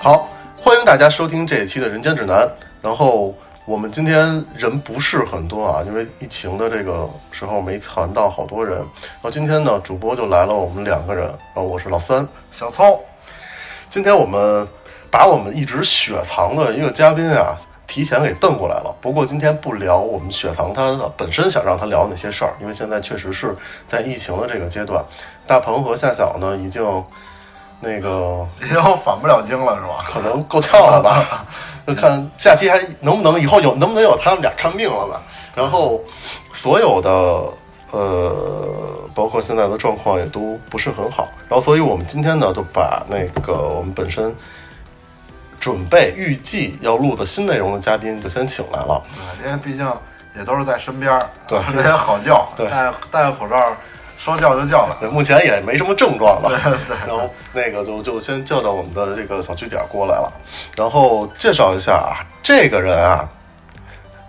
[0.00, 0.28] 好，
[0.62, 2.46] 欢迎大家收听这一期的《人间指南》。
[2.80, 3.34] 然后
[3.66, 8.78] 我们今天人不是很多啊，因为疫情的这个时候没谈到好多人。
[8.78, 11.26] 然后今天呢，主播就来了，我们两个人。
[11.26, 12.96] 然后我是老三，小聪。
[13.88, 14.68] 今天我们
[15.10, 17.56] 把我们一直雪藏的一个嘉宾啊，
[17.88, 18.94] 提前给瞪过来了。
[19.00, 23.52] 不过今天不聊我们雪藏他本身想让他聊哪些事儿，因为现在确实是
[23.88, 25.04] 在疫情的这个阶段。
[25.44, 26.84] 大鹏和夏晓呢，已经
[27.80, 30.04] 那个已经返不了京了，是吧？
[30.08, 31.44] 可能够呛了吧？
[31.86, 35.20] 就 看下期还能不能以后有能不能有他们俩看病了吧？
[35.54, 36.00] 然后
[36.52, 37.10] 所有的
[37.90, 41.28] 呃，包括现在的状况也都不是很好。
[41.48, 44.34] 然后，所以我们今天呢，就把那个我们本身
[45.58, 49.02] 准备预计要录的新内容的嘉宾就先请来了。
[49.44, 49.90] 因为毕竟
[50.36, 53.56] 也都是在身边儿，对 这些好叫，对戴戴个口罩，
[54.18, 54.96] 说叫就叫了。
[55.00, 56.48] 对，目前也没什么症状了。
[56.48, 60.32] 对对然后那个就就先叫到我们的这个小据点过来了，
[60.76, 63.28] 然后介绍一下啊，这个人啊，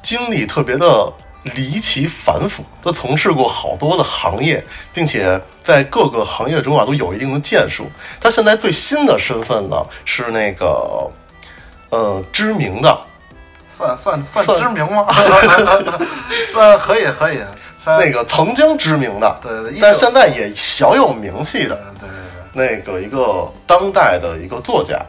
[0.04, 1.12] 经历特别的
[1.56, 7.90] 离奇繁复，他从事过好多的行业，并且在各个行业中啊都有一定的建树。
[8.22, 11.10] 他现在最新的身份呢是那个
[11.90, 12.96] 呃知名的
[13.76, 15.08] 算算算算知名吗？
[16.54, 17.40] 算可以可以。
[17.98, 25.00] 那个曾经知名的，对对，但是现在也小有名气的对对对那个一个当代的一个作家，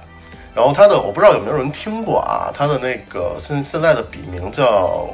[0.55, 5.09] 然后他的我不知道有没有人听过啊，他的那个现现在的笔名叫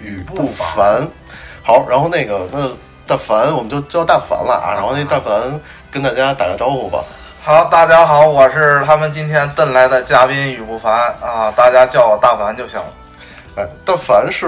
[0.00, 1.06] 雨不凡。
[1.62, 2.70] 好，然后那个那
[3.06, 7.04] 大凡我们就叫大凡了啊，然后那大凡跟大家打个招呼吧。
[7.42, 12.86] 好，大家好，我是他们今天蹬来的嘉宾雨不凡啊，大家叫我大凡就行了。
[13.56, 14.46] 哎，大凡是，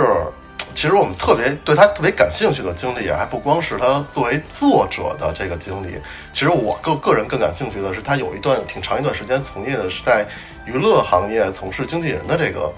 [0.74, 5.98] 其实我们特别对他特别感兴趣的经历啊，还不光是他作为作者的这个经历。
[6.32, 10.27] 其实我个个人更感兴趣的是，他有一段挺长一段时间从业的是在
[10.64, 12.72] 娱乐行业从事经纪人的这个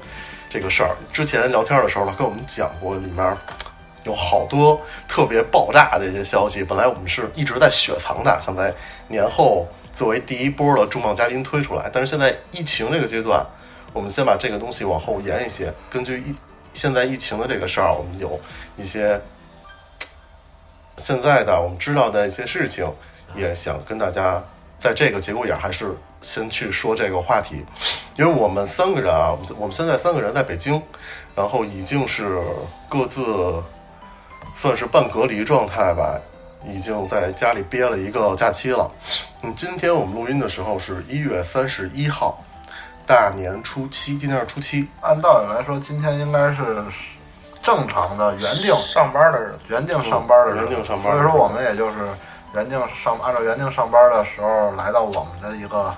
[0.51, 0.97] 这个事儿。
[1.13, 3.37] 之前聊天的时候，他跟我们讲过，里面
[4.05, 6.65] 有好多特别爆炸的一些消息。
[6.65, 8.75] 本来我们是一直在雪藏的，想在
[9.09, 13.47] 年后作为第一波的重磅嘉宾推出来，但是现在疫情这个阶段。
[13.95, 16.35] 我们先把这个东西往后延一些，根据疫
[16.75, 18.41] 现在疫情的这个事儿，我们有
[18.77, 19.21] 一些
[20.99, 22.91] 现在的我们知道的一些事情，
[23.35, 24.43] 也想跟大家
[24.81, 27.65] 在这个节骨眼儿还是先去说这个话题，
[28.17, 30.81] 因为我们三个人啊，我们我们现在三个人在北京，
[31.35, 32.41] 然后已经是
[32.89, 33.63] 各自
[34.55, 36.21] 算是半隔离状态吧，
[36.67, 38.91] 已经在家里憋了一个假期了。
[39.43, 42.43] 嗯，今天我们录音的时候是一月三十一号。
[43.07, 44.89] 大年初七，今天是初七。
[45.01, 46.85] 按道理来说，今天应该是
[47.63, 51.95] 正常的原定上班的日子，原定上班的日子，原定上班所以说我们也就是
[52.55, 55.95] 原定上按照原定上班的时候来到我们的一个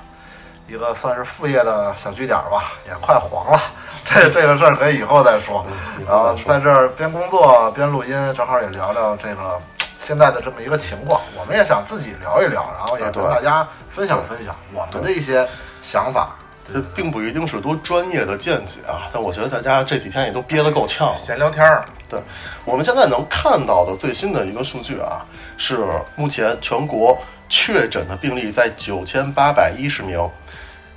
[0.66, 3.60] 一个算是副业的小据点吧，也快黄了。
[4.04, 5.64] 这这个事儿可以以后再说。
[5.98, 9.60] 嗯然后在这儿边工作边录音，正好也聊聊这个
[9.98, 11.20] 现在的这么一个情况。
[11.38, 15.48] 我们也想自己聊一聊，然后也啊对跟大家分享分享我们的一些
[15.82, 16.36] 想法。
[16.72, 21.14] 这并不一定是多专业的见解啊，但我觉得大家这几天也都憋得够呛。
[21.16, 21.84] 闲聊天儿。
[22.08, 22.20] 对，
[22.64, 25.24] 我们现在能看到的最新的一个数据啊，
[25.56, 25.86] 是
[26.16, 30.18] 目前全国确诊的病例在九千八百一十名，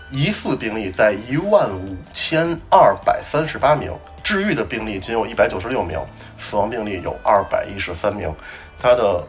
[0.10, 3.92] 疑似病例在一万五千二百三十八名，
[4.24, 6.00] 治愈的病例仅有一百九十六名，
[6.38, 8.34] 死亡病例有二百一十三名。
[8.80, 9.22] 它的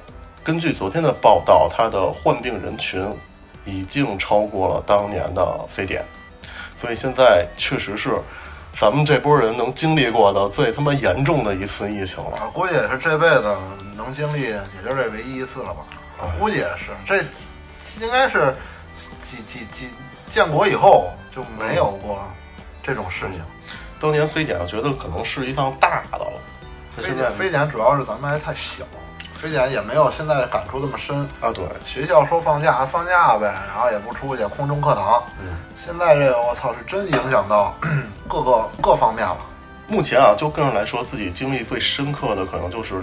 [0.44, 3.05] 根据昨天的报道，它的患病人群
[3.65, 6.05] 已经超过了当年的非典，
[6.81, 8.11] 所以现在确实是
[8.72, 12.39] 咱们这波人能经历过的最他妈严重的一次疫情了。
[12.41, 13.56] 我估计也是这辈子
[13.97, 15.81] 能经历，也就这唯一一次了吧。
[16.21, 17.17] 我估计也是，这
[18.00, 18.55] 应该是
[19.28, 19.88] 几几几
[20.31, 22.25] 建国以后就没有过
[22.81, 23.43] 这种事情。
[23.99, 26.33] 当年非典，我觉得可能是一趟大的了。
[26.97, 28.84] 非典非典主要是咱们还太小，
[29.41, 31.17] 非典也没有现在感触这么深。
[31.40, 35.23] 啊，对，学校说放假放假呗，然后也不出去，空中课堂。
[35.40, 37.75] 嗯，现在这个我操，是真影响到
[38.29, 39.38] 各个各方面了。
[39.87, 43.02] 目前啊，就个人来说，自己经历最深刻的可能就是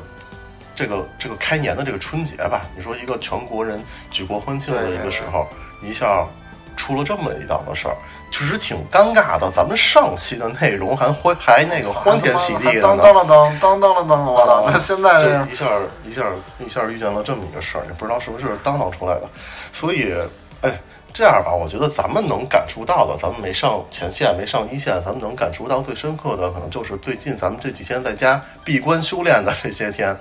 [0.76, 2.62] 这个这个开年的这个春节吧。
[2.76, 5.48] 你说一个全国人举国欢庆的一个时候，
[5.82, 6.26] 一下
[6.76, 7.96] 出了这么一档子事儿，
[8.32, 9.50] 确实挺尴尬的。
[9.52, 14.64] 咱们上期的内容还欢还那个欢天喜地的当呢，当了当当当了当，我操！
[14.64, 15.66] 啊这现在这这一下
[16.04, 16.24] 一下
[16.60, 19.30] 一下遇见了这么一个事儿，也不知道是不是当当出来的。
[19.72, 20.14] 所以，
[20.62, 20.80] 哎，
[21.14, 30.18] 这样吧，我觉得咱们能感触到的，咱们没上前线，没上一线，咱们能感触到最深刻的，可能就是最近咱们这几天在家闭关修炼的这些天。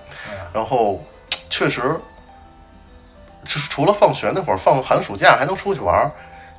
[0.52, 1.02] 然后，
[1.50, 2.00] 确实，
[3.44, 6.10] 就是除了放学那会儿放寒暑假还能出去玩儿，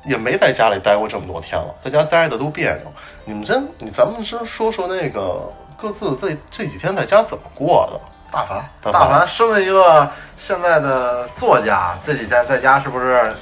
[0.06, 2.92] 也没在家里待过这么多天了，在家待的都别扭。
[3.24, 8.00] 你们真，你咱们先说说那个各自这这几天在家怎么过的？
[8.30, 13.34] 大凡，大凡身为一个现在的作家，这几天在家是不是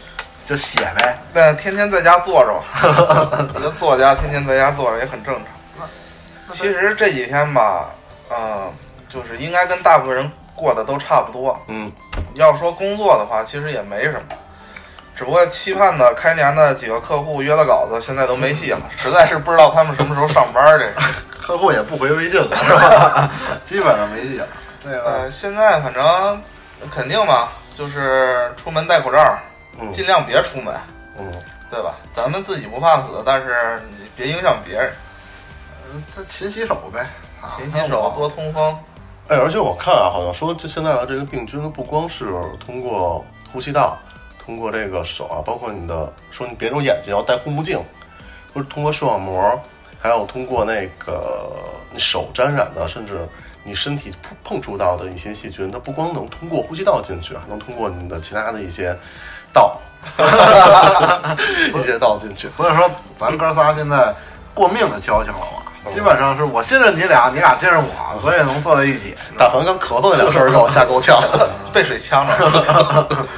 [0.46, 1.18] 就写呗？
[1.32, 5.88] 那天天在家坐着吧， 一个作家天天在家坐着也很正常。
[6.50, 7.90] 其实这几天吧，
[8.30, 8.70] 嗯、
[9.08, 11.58] 就是应该跟大部分人过的都差不多。
[11.68, 11.90] 嗯，
[12.34, 14.36] 要说工作的话，其实也没什么，
[15.16, 20.78] 只不过期盼的开年的几个客户约了稿子，现在都没戏了，实在是不知道他们什么时候上班儿。
[20.78, 21.02] 这个，
[21.40, 23.30] 客户也不回微信了，是吧？
[23.64, 24.46] 基本上没戏了。
[24.82, 26.42] 对吧呃，现在反正
[26.90, 29.38] 肯定嘛，就是出门戴口罩，
[29.80, 30.74] 嗯尽量别出门，
[31.18, 31.32] 嗯，
[31.70, 31.94] 对吧？
[32.14, 34.92] 咱们自己不怕死，但是你别影响别人，
[35.90, 37.00] 嗯这勤洗手呗，
[37.40, 38.76] 啊勤洗手，多通风。
[39.28, 42.26] 哎，而且我看啊，好像说这现在的这个病菌呢，不光是
[42.64, 43.96] 通过呼吸道，
[44.44, 47.82] 通过这个手啊，包括你的说你别揉眼睛要戴护目镜，
[48.52, 49.58] 或者通过视网膜，
[50.00, 51.50] 还有通过那个
[51.90, 53.26] 你手沾染的，甚至
[53.62, 58.94] 你身体碰碰触到的一些细菌，它不光能通过呼吸道进去，还能通过你的其他的一些
[59.50, 59.80] 道，
[61.74, 62.50] 一些道进去。
[62.50, 64.14] 所以说咱哥仨现在
[64.52, 69.14] 过命的交情了嘛，基本上是我信任你俩，你俩信任我，所以能坐在一起。
[69.38, 71.18] 大凡刚咳嗽那两声让我吓够呛。
[71.74, 73.32] 被水呛着，嗯，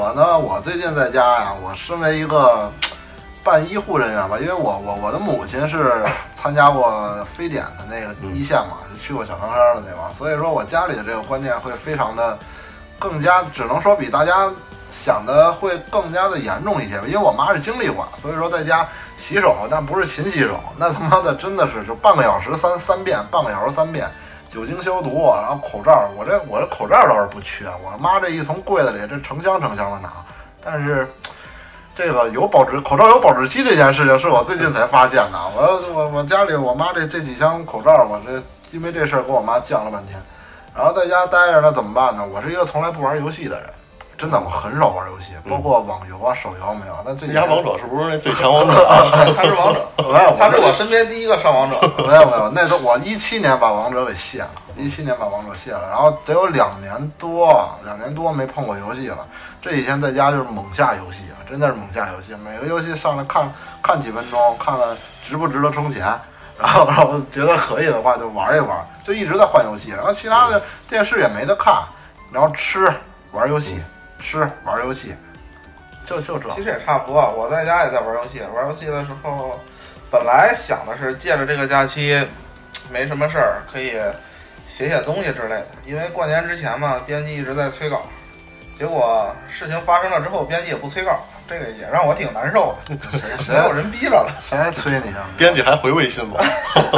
[0.00, 2.72] 我呢，我最近在家呀，我身为一个
[3.44, 6.02] 半医护人员吧，因为我我我的母亲是
[6.34, 12.38] 参加过非典的那个一线嘛，就去过小汤山的那帮，所以说我家里的这个观念会非常的
[12.98, 14.50] 更加，只能说比大家
[14.90, 18.88] 想的会更加的严重一些吧，因为我妈是经历过，所以说在家
[19.18, 24.08] 洗手，但不是勤洗手，那他妈的真的是就半个小时三三遍，半个小时三遍。
[24.50, 30.10] 酒精消毒，然后口罩，我这我这口罩倒是不缺，我妈这一从柜子里这成箱成箱的拿，
[30.62, 31.06] 但是
[31.94, 35.38] 这个有保质口罩有保质期这件事情是我最近才发现的。
[35.54, 38.42] 我我我家里我妈这这几箱口罩，我这
[38.76, 40.20] 因为这事儿跟我妈犟了半天，
[40.74, 42.26] 然后在家待着那怎么办呢？
[42.26, 43.66] 我是一个从来不玩游戏的人，
[44.20, 46.92] 真的我很少玩游戏，包括网游啊、手游没有。
[47.06, 49.00] 但最近你家王者是不是那最强王者啊？
[49.34, 51.80] 他是王者，没有，他是我身边第一个上王者。
[52.06, 59.26] 没有没有，那都我一七年把王者给卸了，一七年把王者卸了，然后得有两年多，两年多没碰过游戏了。
[59.62, 63.50] 这几天在家就是猛下游戏啊，真的是猛下游戏，每个游戏上来看
[63.82, 64.86] 看几分钟，看看
[65.24, 66.06] 值不值得充钱，
[66.58, 71.74] 然后然后觉得可以的话就玩一玩，就一直在换游戏，然后其他的电视也没得看，
[72.30, 72.92] 然后吃
[73.32, 73.80] 玩游戏，
[74.20, 75.14] 吃玩游戏，
[76.06, 76.48] 就就这。
[76.50, 78.40] 其实也差不多，我在家也在玩游戏。
[78.54, 79.58] 玩游戏的时候，
[80.10, 82.26] 本来想的是借着这个假期，
[82.90, 83.92] 没什么事儿，可以
[84.66, 85.66] 写写东西之类的。
[85.86, 88.02] 因为过年之前嘛，编辑一直在催稿，
[88.74, 92.96] 结果事情发生了之后，编辑也不催稿，这个也让我挺难受的。
[93.38, 94.32] 谁 没有人逼着了。
[94.42, 95.26] 谁还催你啊？
[95.38, 96.36] 编辑还回微信吗？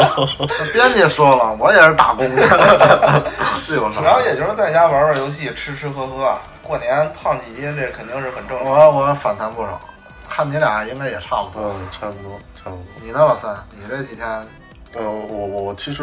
[0.72, 3.22] 编辑说了，我也是打工的，
[3.66, 6.38] 对我主要也就是在家玩玩游戏，吃吃喝喝。
[6.62, 8.66] 过年胖几斤，这肯定是很正常。
[8.66, 9.80] 我我反弹不少，
[10.28, 11.68] 看你俩应该也差不多。
[11.68, 12.84] 嗯，差不多，差不多。
[13.02, 13.54] 你呢，老三？
[13.70, 14.26] 你这几天
[14.94, 16.02] 呃，我我我其实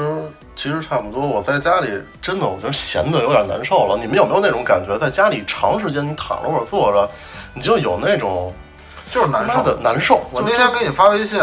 [0.56, 1.26] 其实差不多。
[1.26, 1.90] 我在家里
[2.22, 3.98] 真的，我觉得闲的有点难受了。
[4.00, 7.10] 你们有没有那种感觉，在家里长时间你躺着或者坐着，
[7.54, 8.54] 你就有那种
[9.12, 9.64] 就是难受。
[9.64, 10.22] 的难受？
[10.32, 11.40] 我那天给你发微信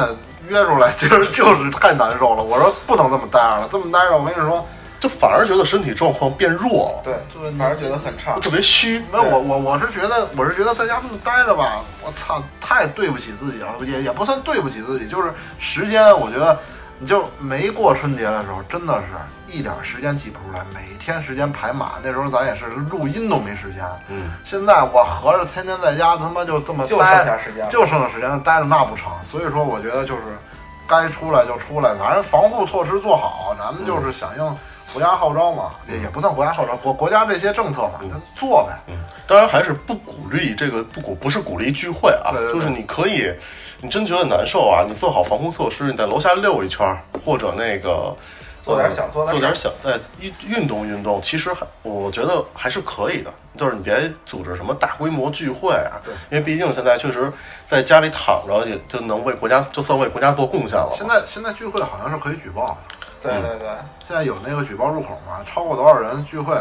[0.49, 2.43] 约出来，就是 就是太难受了。
[2.43, 4.67] 我说不能这么待着了，这么待着，我跟你说，
[4.99, 8.39] 就反而觉得身体状况变弱了，对就是，反而觉得很差。
[8.41, 8.99] 特别虚。
[9.13, 16.59] 没有我我我是觉得我是觉得在家这么待着吧，我操，太对不起自己了，也也不算对不起自己，就是时间，我觉得
[16.99, 23.85] 你就没过春节的时候，真的是一点时间挤不出来，每天时间排满，那时候咱也是录音都没时间。
[24.09, 29.13] 嗯，现在我合着天天在家，他妈就这么就剩待下时间了就剩下时间待着那不成。
[29.31, 30.23] 所以说，我觉得就是
[30.89, 34.57] 该出来就出来，反正防护措施做好，咱们就是响应
[34.93, 38.73] 国家号召嘛，也也不算国家号召，国国家这些政策嘛，就做呗。
[38.87, 42.55] 嗯，当然还是不鼓励这个不鼓不是鼓励聚会啊，对对对。
[42.55, 43.33] 就是你可以，
[43.81, 48.17] 你真觉得难受啊，你做好防护措施，你在楼下溜一圈儿，或者那个
[48.63, 57.33] 做点呃想做点儿做点想在运运动运动，其实还我觉得还是可以的，就是你别组织什么大规模聚会啊，对，因为毕竟现在确实
[57.67, 60.93] 在家里躺着也就能为国家就算为国家做贡献了。
[60.97, 63.69] 现在现在聚会好像是可以举报的，对对对，
[64.07, 66.55] 现在有那个举报入口嘛，超过多少人聚会，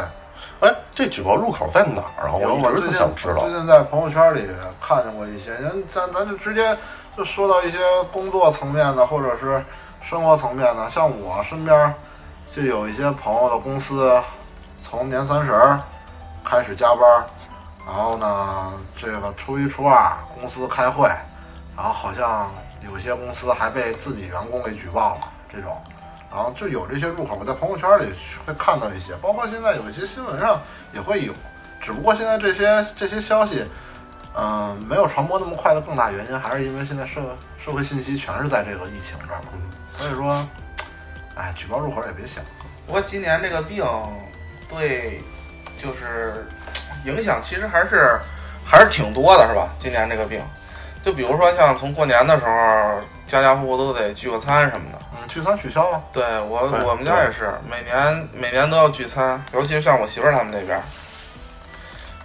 [0.60, 2.34] 哎，这举报入口在哪儿啊？
[2.34, 3.42] 我一直我最想知道。
[3.42, 3.52] 最。
[3.52, 4.48] 近在朋友圈里
[4.82, 6.78] 看见过一些，人咱咱就直接
[7.16, 7.78] 就说到一些
[8.12, 9.64] 工作层面的，或者是
[10.02, 11.94] 生活层面的，像我身边
[12.56, 14.22] 就有一些朋友的公司
[14.84, 15.80] 从年三十儿
[16.44, 17.26] 开始加班，
[17.86, 21.08] 然后呢，这个初一初二公司开会，
[21.76, 25.76] 然后好像有些公司还被自己员工给举报了这种，
[26.36, 28.12] 然后就有这些入口，我在朋友圈里
[28.46, 30.62] 会看到一些，包括现在有一些新闻上
[30.92, 31.32] 也会有，
[31.80, 33.64] 只不过现在这些这些消息，
[34.38, 37.22] 嗯、没有传播那么快的更大原因，还是因为现在社
[37.58, 39.48] 社会信息全是在这个疫情这儿嘛，
[39.98, 40.46] 所以说，
[41.36, 42.44] 哎，举报入口也别想。
[42.86, 43.86] 不过今年这个病
[44.68, 45.22] 对
[45.78, 46.46] 就是
[47.06, 48.20] 影响其实还是
[48.66, 49.70] 还是挺多的，是吧？
[49.80, 50.42] 今年这个病，
[51.02, 55.00] 就比如说像从过年的时候，家家户户都得聚个餐什么的。
[55.26, 60.84] 嗯，聚餐取消了，对我对我们家也是，每年每年都要聚餐，尤其是像我媳妇儿他们那边儿。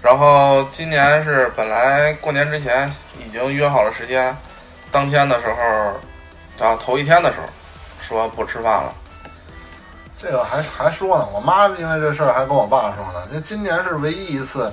[0.03, 4.37] 然后今年是本来过年之前已经约好了时间，
[4.91, 6.01] 当天的时候，
[6.59, 7.47] 然后头一天的时候
[8.01, 8.93] 说不吃饭了。
[10.17, 14.73] 这个还还说呢，我妈因为这事儿还跟我爸说呢，就今年是唯一一次，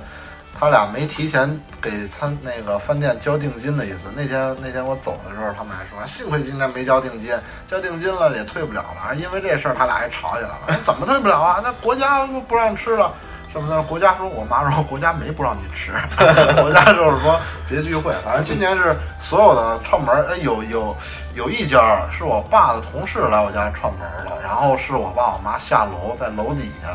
[0.58, 1.48] 他俩没提前
[1.80, 4.10] 给餐那个饭店交定金的意思。
[4.14, 7.34] 那天那天我走的时候，他们还说，幸亏今年没交定金，
[7.66, 9.14] 交定金了也退不了了。
[9.14, 11.60] 因为这事儿，他俩还吵起来了， 怎么退不了啊？
[11.62, 13.12] 那国家不不让吃了。
[13.50, 13.82] 什么的？
[13.84, 15.92] 国家说，我妈说国家没不让你吃，
[16.60, 18.12] 国家就是说别聚会。
[18.22, 20.94] 反正今年是所有的串门，哎，有有
[21.34, 26.90] 有一家是我爸的同事来我家串门了，然后是我爸我妈下楼在楼底下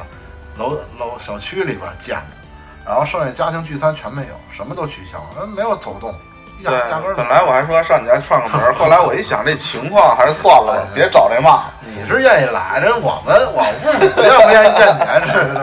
[0.56, 2.43] 楼楼小区里边儿见的，
[2.86, 6.14] 然后剩下家庭聚餐全没有，什么都取消，呃没有走动，
[6.62, 11.64] 压根儿，本来我还说上你家串个门儿， 后来我一想这情况，还是算了吧，别找这骂。
[11.96, 15.54] 你是愿意来，这我们我父母愿不愿意 见你，这是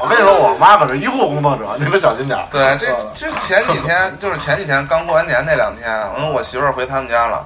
[0.00, 2.46] 我跟你说，我妈可是医护工作者，你们小心点儿。
[2.50, 7.44] 对，这嗯这前几天 就是前几天刚过完年那两天，嗯，我媳妇儿回他们家了，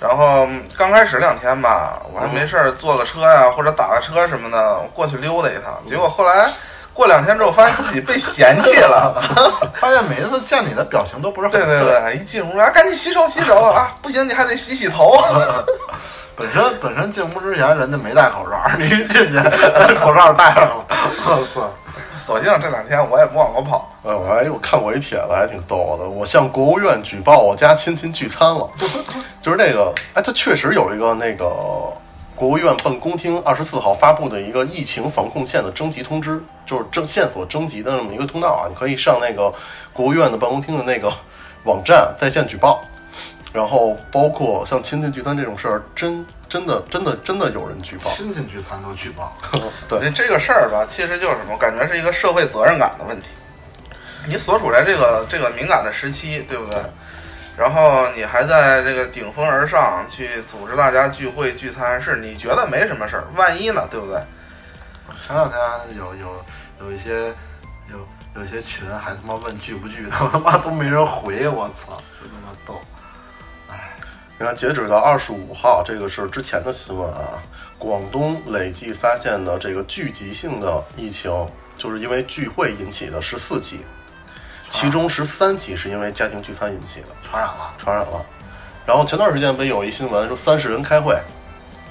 [0.00, 5.78] 然后嗯刚开始两天吧，我还没事儿坐个车呀，或者打个车什么的，过去溜达一趟。
[5.86, 6.50] 结果后来
[6.92, 9.22] 过两天之后，发现自己被嫌弃了。
[9.80, 15.16] 发现每一次见你的表情都不是很对对对，一进屋啊，赶紧洗手洗手啊，不行你还得洗洗头。
[16.36, 19.36] 本身本身进屋之前人家没戴口罩，你一进去
[20.00, 21.70] 口罩戴上了，我操！
[22.16, 23.88] 索性这两天我也不往过跑。
[24.04, 26.08] 哎，我还有看过一帖子，还挺逗的。
[26.08, 28.68] 我向国务院举报我家亲戚聚餐了，
[29.42, 31.46] 就是这个，哎，它确实有一个那个
[32.40, 39.52] 国务院办公厅二十四号发布的一个疫情防控线的征集通知，就是征线索征集的这么一个通道啊，你可以上那个
[39.92, 41.12] 国务院的办公厅的那个
[41.64, 42.82] 网站在线举报。
[43.52, 49.36] 然后包括像亲戚聚餐这种事儿，真真的真的真的有人举报，亲戚聚餐都举报，
[49.86, 51.52] 对这个事儿吧，其实就是什么？
[51.52, 53.26] 我感觉是一个社会责任感的问题。
[54.26, 56.78] 你所处在这个这个敏感的时期，对不对？
[57.60, 64.18] 然后你还在这个顶峰而上去组织大家聚会聚餐，是你觉得没什么事儿，万一呢，对不对？
[65.26, 65.60] 前两天
[65.94, 66.44] 有有
[66.80, 67.26] 有一些
[67.90, 67.98] 有
[68.34, 72.80] 有一些群还他妈问聚不聚的，我他妈都没人回，我操，真他妈逗。
[74.38, 77.42] 你看，截止到二十五号，这个是之前的新闻啊。
[77.78, 81.30] 广东累计发现的这个聚集性的疫情，
[81.76, 83.84] 就是因为聚会引起的十四起，
[84.70, 88.24] 其中十三起是因为家庭聚餐引起的，传染了，传染了。
[88.84, 91.14] 然后前段时间不有一新闻说三十人开会，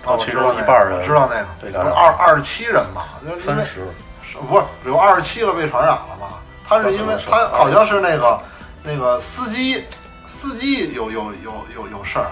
[0.05, 1.93] 哦，其中一半人我知道那个，被感染。
[1.93, 3.87] 二二十七人吧，就是三十，
[4.21, 6.27] 是不是有二十七个被传染了吗？
[6.67, 8.39] 他是因为他好像是那个
[8.83, 9.83] 那个司机
[10.27, 12.27] 司机有有有有有事儿，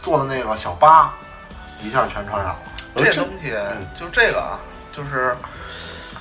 [0.00, 1.12] 坐的那个小巴
[1.80, 2.58] 一下全传染了。
[2.94, 3.50] 这东西
[3.98, 4.60] 就这个啊，
[4.92, 5.34] 就是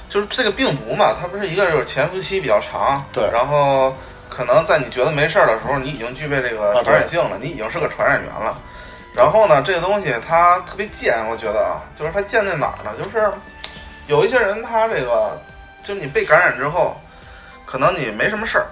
[0.07, 3.29] 就是这个病毒嘛，它不是一个就是潜伏期比较长，对。
[3.31, 3.93] 然后
[4.31, 8.57] 可能在你觉得没事儿的时候，你已经具备这个传染性了，你已经是个传染源了。
[9.13, 12.91] 然后呢，这个东西它特别贱，我觉得啊，就是它贱在哪儿呢？
[12.97, 13.29] 就是
[14.07, 15.37] 有一些人他这个，
[15.83, 16.99] 就你被感染之后，
[17.65, 18.67] 可能你没什么事儿，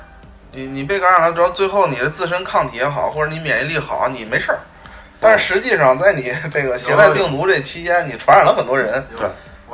[0.53, 4.59] 你你被感染了之后，最后你的自身抗体也好，或者你免疫力好，你没事儿。
[5.19, 9.05] 但是实际上，在你这个携带病毒这期间，你传染了很多人。
[9.17, 9.31] 对，我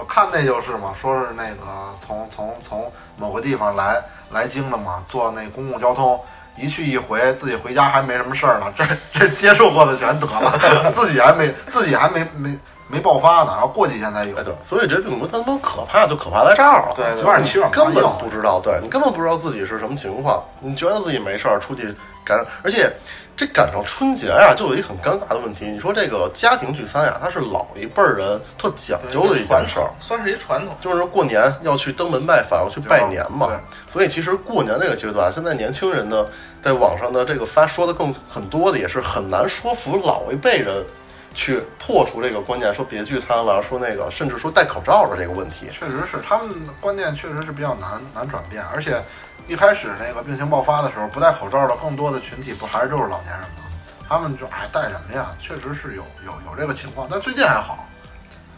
[0.08, 1.66] 看那就是嘛，说是那个
[2.00, 6.20] 从从从某个地方来来京的嘛，坐那公共交通。
[6.58, 8.86] 一去一回，自己回家还没什么事儿呢，这
[9.20, 12.58] 这接受过的全得了， 自己还没自己还没没
[12.88, 14.42] 没爆发呢，然后过几天才有哎。
[14.42, 16.94] 对，所以这病毒它他妈可怕，就可怕在这儿了。
[16.96, 18.06] 对对有点欺软怕根本。
[18.18, 21.94] 不知道，对你根本不知道自己是什么情况，你觉得自己没事儿，出去
[22.24, 22.90] 感染，而且
[23.38, 25.66] 这赶上春节呀、就有一个很尴尬的问题。
[25.66, 30.76] 你说这个家庭聚餐呀、它是老一辈儿人特讲究的一件事儿，算是一传统。
[30.80, 33.58] 就是说过年要去登门拜访，要去拜年嘛对。
[33.92, 36.26] 所以其实过年这个阶段，现在年轻人呢
[36.62, 40.86] 在网上的这个发说的更很多的，也是很难说服老一辈人
[41.34, 45.68] 去破除这个观念，说别聚餐了，说那个甚至说戴口罩的这个问题。
[45.78, 49.04] 确实是他们的观念确实是比较难难转变，而且
[49.48, 53.64] 一开始那个病情爆发的时候，不戴口罩的更多的群体不还是就是老年人吗？
[54.08, 55.36] 他们就哎戴什么呀？
[55.40, 57.86] 确实是有有有这个情况，但最近还好，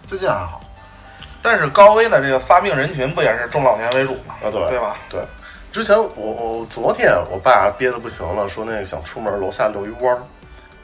[0.07, 0.61] 最近还好。
[1.41, 4.35] 但是高危的这个发病人群不也是中老年为主吗？
[4.41, 4.95] 啊，对对吧？
[5.09, 5.21] 对，
[5.71, 10.21] 之前我我昨天我爸憋得不行了，说那个想出门楼下遛一弯儿，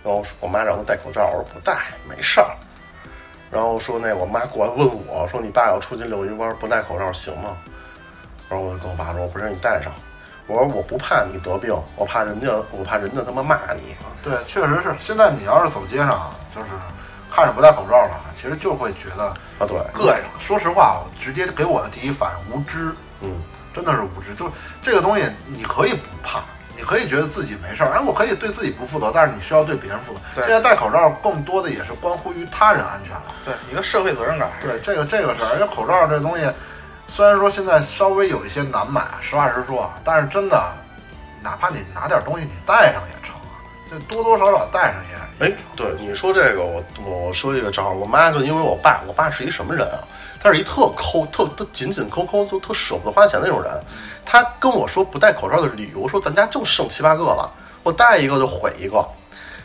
[0.04, 2.48] 然后我妈让他戴口罩，我说不戴没事儿。
[3.52, 7.58] 然后说那我妈过来问我说你爸要出去遛一弯儿不戴口罩行吗？
[8.54, 9.92] 然后我就跟我爸说我不是你戴上，
[10.46, 13.96] 我说我不怕你得病，我怕人家我怕人家他妈骂你。
[14.22, 14.96] 对，确实是。
[15.00, 16.68] 现在你要是走街上，就是
[17.32, 19.24] 看着不戴口罩的，其实就会觉得
[19.58, 20.40] 啊对，膈应。
[20.40, 23.42] 说实话，我直接给我的第一反应无知，嗯，
[23.74, 24.36] 真的是无知。
[24.36, 24.48] 就
[24.84, 26.44] 这个东西，你可以不怕，
[26.76, 30.20] 你可以觉得自己没事儿，哎，我可以对自己不负责，但是你需要对别人负责。
[30.36, 33.24] 对现在戴口罩更多的也是关乎于他人安全了。
[33.44, 34.48] 对一个社会责任感。
[34.62, 36.46] 对这个这个事儿，而且口罩这东西，
[37.16, 40.60] 虽然说现在稍微有一些难买，实话实说啊，但是真的，
[41.44, 45.46] 哪怕你拿点东西你带上也成啊，这多多少少带上也。
[45.46, 50.02] 哎，对你说这个，我我说一个正好，我妈就因为我爸，我爸是一什么人啊？
[50.40, 53.72] 他是一特抠、特特紧紧抠抠、都特舍不得花钱那种人。
[54.26, 57.48] 他跟我说不戴口罩的理由，说咱家就剩七八个了，
[57.84, 58.98] 我戴一个就毁一个。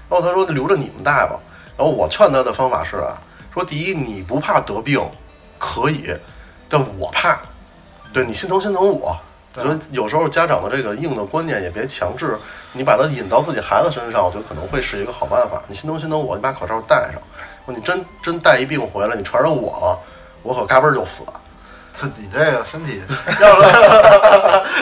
[0.07, 1.41] 然后他说留着你们戴吧。
[1.79, 3.17] 然后我劝他的方法是啊，
[3.55, 5.01] 说第一你不怕得病，
[5.59, 6.15] 可以，
[6.69, 7.39] 但我怕，
[8.13, 9.17] 对你心疼心疼我。
[9.55, 12.39] 我觉得有时候家长的这个硬的观念也别强制，
[12.73, 15.61] 你把它引到自己孩子身上，我觉得可能会是一个好办法。
[15.67, 17.21] 你心疼心疼我，你把口罩戴上。
[17.67, 19.99] 你真真带一病回来，你传染我了，
[20.43, 21.23] 我可嘎嘣儿就死。
[22.17, 23.03] 你这个身体，
[23.41, 23.61] 要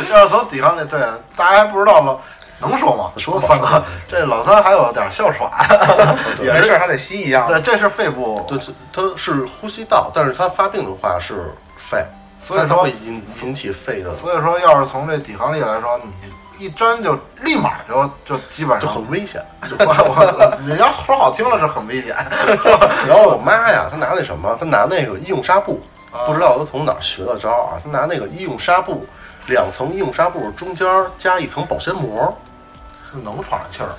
[0.05, 1.00] 是要是从抵抗力，对，
[1.35, 2.21] 大家还不知道了，
[2.59, 3.11] 能说吗？
[3.16, 5.50] 说吧三哥， 这老三还有点哮喘，
[6.45, 7.47] 也没事儿还得吸一样。
[7.49, 8.59] 对，这是肺部，对，
[8.93, 11.50] 它是呼吸道，但是它发病的话是
[11.90, 12.05] 肺，
[12.45, 16.12] 所以说它会引引起肺的，所以说要是从这抵抗力来说，你
[16.59, 19.44] 一沾就立马就就基本上就很危险。
[19.68, 22.16] 就我我你要说好听了是很危险，
[23.07, 29.07] 然后我妈呀，她拿那什么，她拿那个医用纱布，啊不知道她从哪儿学的招啊，她拿那个医用纱布，
[29.49, 32.37] 两层医用纱布中间加一层保鲜膜，
[33.12, 33.90] 是能喘上气儿。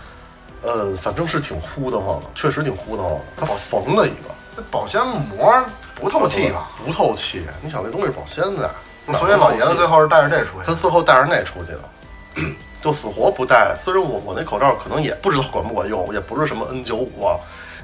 [0.63, 3.21] 呃，反正是挺呼的慌的，确实挺呼的慌的。
[3.39, 5.63] 她缝了一个，这保鲜膜
[5.99, 6.69] 不透气吧？
[6.85, 7.45] 不透气。
[7.61, 8.73] 你想那东西是保鲜的，
[9.17, 10.65] 所以老爷子最后是带着这出去。
[10.65, 13.75] 他最后带着那出去的， 就死活不戴。
[13.79, 17.35] 虽然我我那口罩可能也不知道管不管用，也不是什么 N 九五啊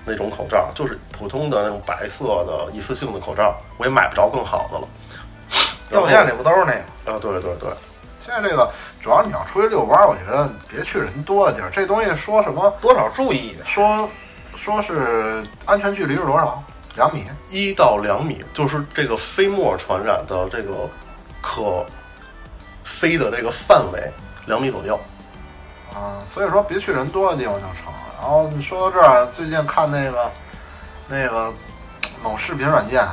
[0.06, 4.88] 那种口罩，就是普通的那种白色的一次性的口罩，我也买不着更好的了。
[5.91, 6.73] 药店里不都是那
[7.06, 7.13] 个？
[7.13, 7.69] 啊，对对对，
[8.19, 8.69] 现在这个
[9.02, 11.69] 主要你要出去遛弯儿，我觉得别去人多的地儿。
[11.71, 12.73] 这东西说什么？
[12.82, 13.65] 多少注意一点。
[13.65, 14.10] 说
[14.56, 16.63] 说是安全距离是多少？
[16.95, 17.25] 两米？
[17.49, 20.89] 一到两米，就是这个飞沫传染的这个
[21.41, 21.86] 可
[22.84, 23.99] 飞的这个范围
[24.45, 24.99] 两米左右。
[25.93, 27.93] 啊，所以说别去人多的地方就成。
[28.19, 30.32] 然后你说到这儿，最近看那个
[31.08, 31.51] 那个
[32.23, 33.06] 某视频软件，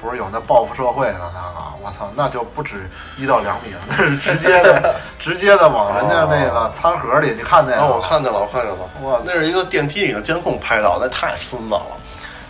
[0.00, 1.58] 不是有那报复社会的那个？
[1.82, 7.82] 我操，那就不止一到两米了，那是直接的， 直接的往人家那个餐盒里，你看那个？
[7.82, 11.86] 啊，我看见了，我看见了哇，那是一个电梯里的监控拍到，那太孙子了。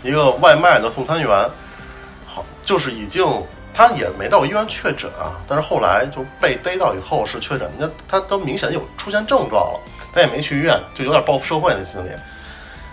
[0.02, 1.28] 一个外卖的送餐员，
[2.26, 3.26] 好，就是已经
[3.74, 9.80] 他也没到医院确诊啊，但是后来就被逮到以后是确诊，那他都明显有出现症状了，
[10.12, 12.10] 他也没去医院，就有点报复社会的心理。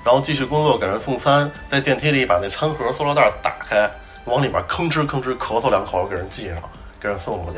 [0.04, 3.89] 然后继续工作，给人送餐，在电梯里把那餐盒塑料袋打开，
[4.26, 6.58] 往里面吭哧吭哧咳嗽两口，给人系上，
[7.00, 7.58] 给人送出去。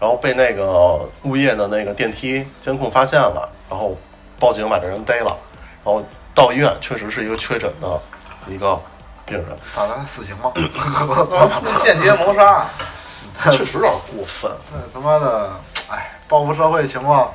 [0.00, 3.94] 然后被那个物业的那个电梯监控发现了，然后
[4.38, 5.36] 报警把这人逮了，
[5.84, 6.02] 然后
[6.34, 8.00] 到医院确实是一个确诊的
[8.46, 8.80] 一个
[9.24, 10.52] 病人，打算死刑吗？
[11.62, 12.66] 那间接谋杀，
[13.52, 14.50] 确实有点过分。
[14.72, 15.50] 那他妈的，
[15.88, 17.32] 哎，报复社会情况，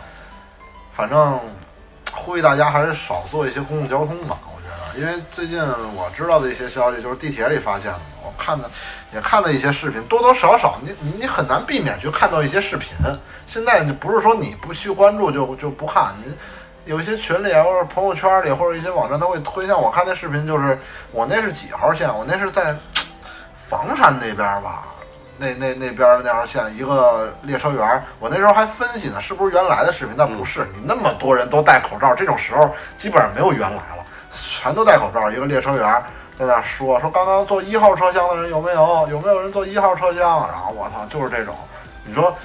[0.95, 1.39] 反正
[2.13, 4.37] 呼吁大家还是少坐一些公共交通吧。
[4.45, 5.59] 我觉得，因为最近
[5.95, 8.69] 我知道的一些消息，就是地铁里发现的，我看的
[9.13, 12.91] 也看到一些视频，多多少少你你你很难避免去看到一些视频。
[13.45, 16.33] 现在你不是说你不去关注就就不看，你
[16.87, 20.79] 有一些群里啊，或者朋友圈里，或者一些网站，他会推荐我看那视频，就是
[21.11, 22.07] 我那是几号线？
[22.07, 22.73] 我那是在
[23.55, 24.85] 房山那边吧。
[25.37, 30.15] 那那那边的那条线，一个列车员，我那时候还分析呢，是不是原来的视频？
[30.17, 35.29] 但不是，你那么多人都戴口罩，这种时候基本上没有原来了，全都戴口罩。
[35.29, 36.03] 一个列车员
[36.39, 39.07] 在那说说，刚刚坐一号车厢的人有没有？
[39.11, 40.47] 有没有人坐一号车厢？
[40.47, 41.53] 然后我操，就是这种，
[42.03, 42.35] 你说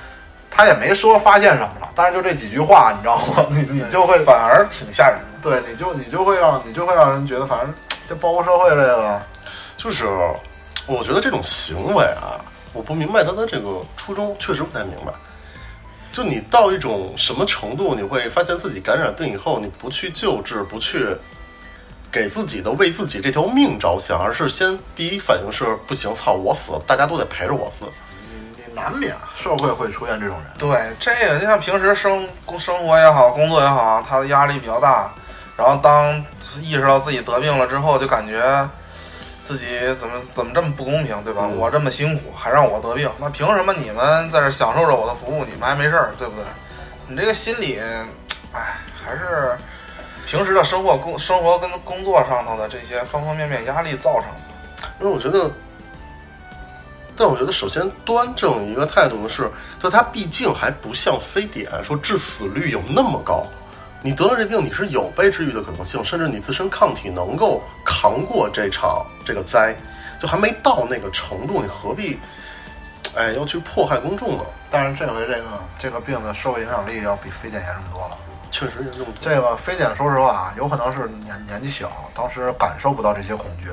[0.54, 3.46] 他也没说发现什么了，但是就这几句话，你知道吗？
[3.50, 5.38] 你你就会反而挺吓人的。
[5.40, 7.74] 对，你就你就会让你就会让人觉得，反正
[8.08, 9.20] 这报复社会这个，
[9.76, 10.06] 就是
[10.86, 12.38] 我觉得这种行为啊，
[12.72, 15.12] 我不明白他的这个初衷，确实不太明白。
[16.12, 21.06] 就你到一种什么程度，你会发现自己感染病以后，你不去救治，不去
[22.10, 27.86] 给自己的为自己这条命着想，而是先第一反应是不行，操，我死了，大家都得陪着我死。
[28.74, 30.46] 难免社会会出现这种人。
[30.58, 35.10] 对这个，就像平时生工生活也好，工作也好，他的压力比较大，
[35.56, 36.14] 然后当
[36.60, 38.68] 意识到自己得病了之后，就感觉
[39.42, 39.66] 自己
[39.98, 41.42] 怎么怎么这么不公平，对吧？
[41.44, 46.44] 嗯我这么辛苦，还让我得病，那凭什么你们在这享受着我的服务，你们还没事儿，对不对？
[47.08, 47.80] 你这个心理，
[48.52, 49.58] 哎，还是
[50.26, 54.88] 平时的生活工生活跟工作上头的这些方方面面压力造成的。
[55.00, 55.50] 因为我觉得，
[57.16, 63.46] 但我觉得首先端正一个态度的是，就它毕竟还不像非典说致死率有那么高。
[64.04, 69.76] 你得了这病，你是有被治愈的可能性，甚至你自身抗体能够扛过这场这个灾，
[70.20, 72.18] 就还没到那个程度，你何必，
[73.14, 74.44] 哎，要去迫害公众呢？
[74.72, 75.44] 但是这回这个
[75.78, 78.18] 这个病的社会影响力要比非典严重多了。
[78.50, 79.06] 确实严重。
[79.20, 83.68] 这个非典，说实话啊，有可能是年年纪小，当时感受不到这些恐惧。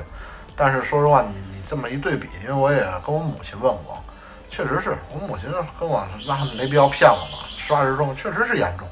[0.54, 3.96] 但是说实话，你你这么一对比，因为我也跟我母亲问过，
[4.50, 8.88] 确实是我母亲跟我，那没必要骗我嘛，实话实说，确实是严重，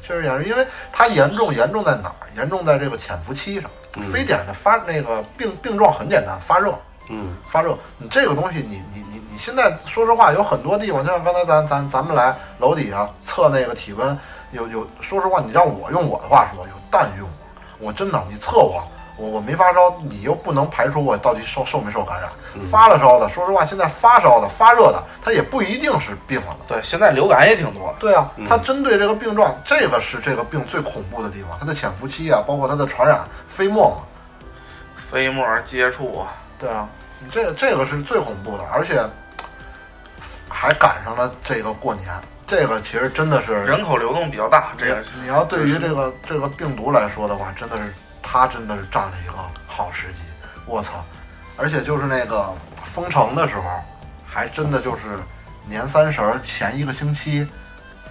[0.00, 2.30] 确实严重，因为它严重严重在哪儿？
[2.36, 3.68] 严重在这个潜伏期上。
[4.12, 6.72] 非典的发那个病病状很简单，发热，
[7.08, 14.16] 嗯，发热，你这个东西你，你你你现在说实话，有很多地方，就像刚才咱咱咱们来楼底下测那个体温，
[14.52, 17.28] 有有，说实话，你让我用我的话说，有蛋用，
[17.80, 18.88] 我真的，你测我，
[19.20, 22.30] 我我没发烧，你又不能排除我到底受受没受感染，
[22.70, 26.74] 发了烧的，说实话，现在发烧的、发热的，它也不一定是病了的。
[26.74, 27.94] 对，现在流感也挺多。
[27.98, 33.96] 对啊，它针对这个病状，这个是这个病最恐怖的地方，它的潜伏期啊，包括它的传染飞沫嘛，
[35.10, 39.02] 飞沫接触啊，对啊，你这这个是最恐怖的，而且
[40.48, 42.08] 还赶上了这个过年，
[42.46, 47.82] 这个其实真的是人口流动比较大，这个你要对于这个这个病毒来说的话，真的是
[48.22, 49.34] 它真的是占了一个
[49.66, 50.22] 好时机，
[50.66, 51.04] 我操！
[51.56, 52.52] 而且就是那个
[52.84, 53.62] 封城的时候，
[54.26, 55.18] 还真的就是
[55.66, 57.46] 年三十儿前一个星期，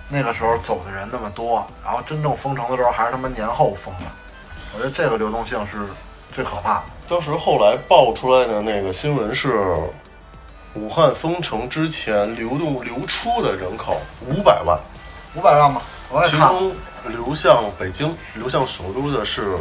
[0.07, 4.05] 那个时候走的人那么多，然后真正封城的时候还是他妈年后封的，
[4.73, 5.79] 我觉得这个流动性是
[6.31, 6.83] 最可怕的。
[7.07, 9.75] 当时后来爆出来的那个新闻是，
[10.75, 14.79] 武汉封城之前流动流出的人口五百万，
[15.33, 15.81] 五百万吧，
[16.25, 16.71] 其中
[17.07, 19.57] 流向北京、流向首都的是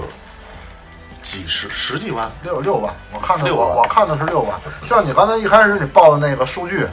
[1.29, 2.31] 几十十几万。
[2.43, 4.59] 六六万，我看的六万我我看的是六万。
[4.81, 6.87] 就像你刚才一开始你报的那个数据，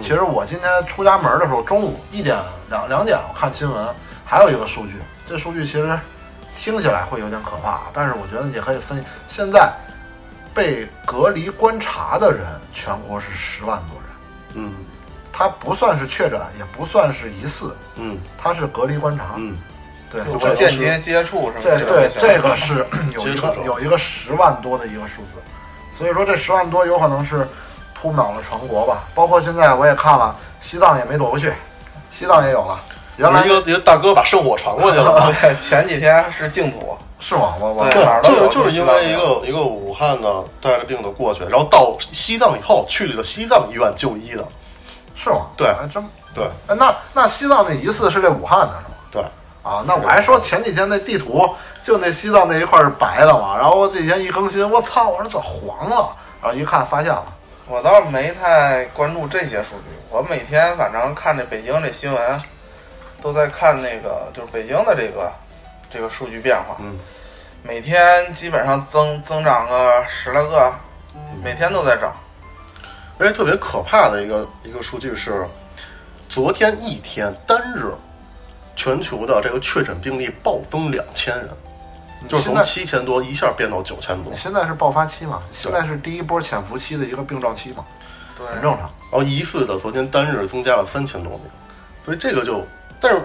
[0.00, 3.92] 其实我今天出家门的时候，中午一点两两点我看新闻，
[4.24, 5.98] 还有一个数据，这数据其实
[6.54, 9.04] 听起来会有点可怕，但是我觉得你可以分析。
[9.26, 9.72] 现在
[10.54, 14.72] 被隔离观察的人，全国是十万多人，嗯
[15.32, 19.34] 他不算是确诊，也不算是疑似，嗯他是隔离观察。
[19.36, 19.56] 嗯，
[20.10, 21.78] 对，有这个间接接触什么的。
[21.78, 25.38] 这对这个是 有一接触者个有一个十万多的一个数字，
[25.96, 27.46] 所以说这十万多有可能是
[27.94, 29.04] 铺满了全国吧。
[29.14, 31.52] 包括现在我也看了，西藏也没躲过去，
[32.10, 32.80] 西藏也有了。
[33.16, 35.32] 原来一个一个大哥把圣火传过去了。
[35.40, 37.54] 对，前几天是净土，是吗？
[37.60, 44.44] 我我对哪儿都有这个就是因为一个一个武汉的带着病的过去，然后到西藏以后去了西藏医院就医的。
[45.14, 45.46] 是吗？
[45.54, 46.02] 对还真
[46.34, 48.96] 对哎那那西藏那一次是这武汉的是吗？
[49.62, 51.48] 对，啊，那我还说前几天那地图
[51.82, 56.16] 就那西藏那一块是白的嘛，然后我这几天一更新，我操，我说怎么黄了？
[56.42, 57.24] 然后一看发现了，
[57.66, 59.84] 我倒没太关注这些数据。
[60.10, 62.42] 我每天反正看这北京这新闻，
[63.22, 65.32] 都在看那个就是北京的这个
[65.90, 66.76] 这个数据变化。
[66.80, 66.98] 嗯，
[67.62, 70.72] 每天基本上增增长个十来个，
[71.42, 72.12] 每天都在涨。
[73.18, 75.46] 而且特别可怕的一个一个数据是，
[76.26, 77.92] 昨天一天单日，
[78.80, 81.50] 全球的这个确诊病例暴增两千人，
[82.26, 85.42] 就是从七千多一下变到九千多你，现在是爆发期嘛？
[85.52, 87.84] 现在是第一波潜伏期的一个病状期嘛，
[88.38, 88.80] 对，很正常。
[88.80, 91.42] 然后疑似的昨天单日增加了三千多名，
[92.02, 92.66] 所以这个就，
[92.98, 93.20] 但是，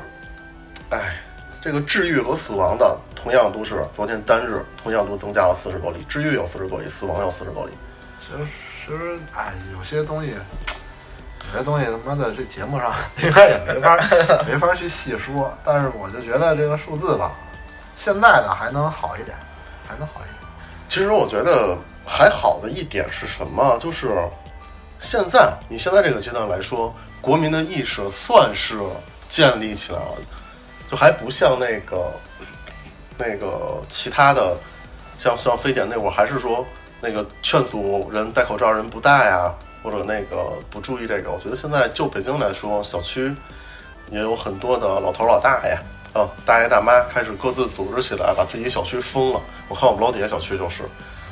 [0.89, 1.15] 哎，
[1.61, 7.71] 这个治愈和死亡的同样都是昨天单日同样都增加了四十多例，治愈有四十多例，死亡有四十多例。
[8.19, 8.45] 其实，
[8.85, 10.33] 其实，哎，有些东西，
[11.53, 13.97] 有些东西他妈的这节目上 应该也没法
[14.47, 15.51] 没法去细说。
[15.63, 17.31] 但是我就觉得这个数字吧，
[17.97, 19.38] 现在的还能好一点，
[19.88, 20.36] 还能好一点。
[20.89, 23.77] 其实我觉得还好的一点是什么？
[23.79, 24.12] 就是
[24.99, 28.77] 现在你现在这个阶段来说，国民的意识算是
[29.27, 30.17] 建立起来了，
[30.89, 32.12] 就还不像那个
[33.17, 34.58] 那个其他的
[35.17, 36.65] 像像非典那会儿，还是说
[37.01, 39.53] 那个劝阻人戴口罩，人不戴啊，
[39.86, 41.32] 或者那个不注意这个。
[41.32, 43.32] 我觉得现在就北京来说，小区
[44.10, 45.78] 也有很多的老头老大爷
[46.19, 49.39] 啊，大爷大妈开始各自组织起来，把自己小区封了。
[49.69, 50.84] 我看我们楼底下小区就是。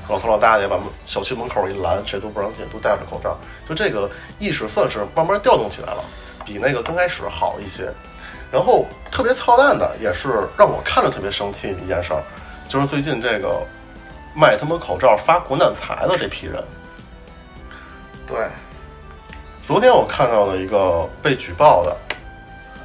[0.09, 3.37] 老头老大爷把小区门口一拦，谁都不让进，都戴着口罩。
[3.65, 6.03] 就这个意识算是慢慢调动起来了，
[6.43, 7.89] 比那个刚开始好一些。
[8.51, 12.21] 然后特别操蛋的，也是让我看着特别生气的一件事儿，
[12.67, 13.65] 就是最近这个
[14.35, 16.61] 卖他妈口罩发国难财的这批人。
[18.25, 18.37] 对，
[19.61, 21.97] 昨天我看到了一个被举报的，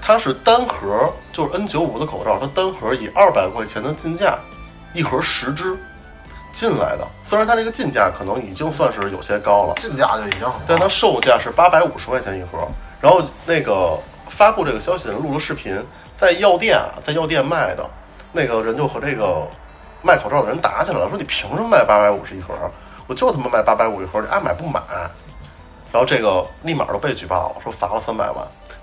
[0.00, 4.38] 它是单盒，就是 N 九五的口罩，它单盒以二百块钱的进价，
[4.92, 5.76] 一盒十支。
[6.50, 12.66] 进来的，虽然它这个进价可能已经算是有些高了，进价就已经很高，但它售价是八百五十块钱一盒。
[13.02, 13.96] 然后那个
[14.28, 15.80] 发布这个消息的人录了视频，
[16.16, 17.88] 在药店啊，在药店卖的，
[18.32, 19.46] 那个人就和这个
[20.02, 22.54] 卖口罩的人打起来了，说你凭什么卖八百五十一盒？
[23.06, 24.80] 我就他妈卖八百五一盒，你爱买不买？
[25.98, 28.36] 然后这个立马就被举报了，说罚了三百万。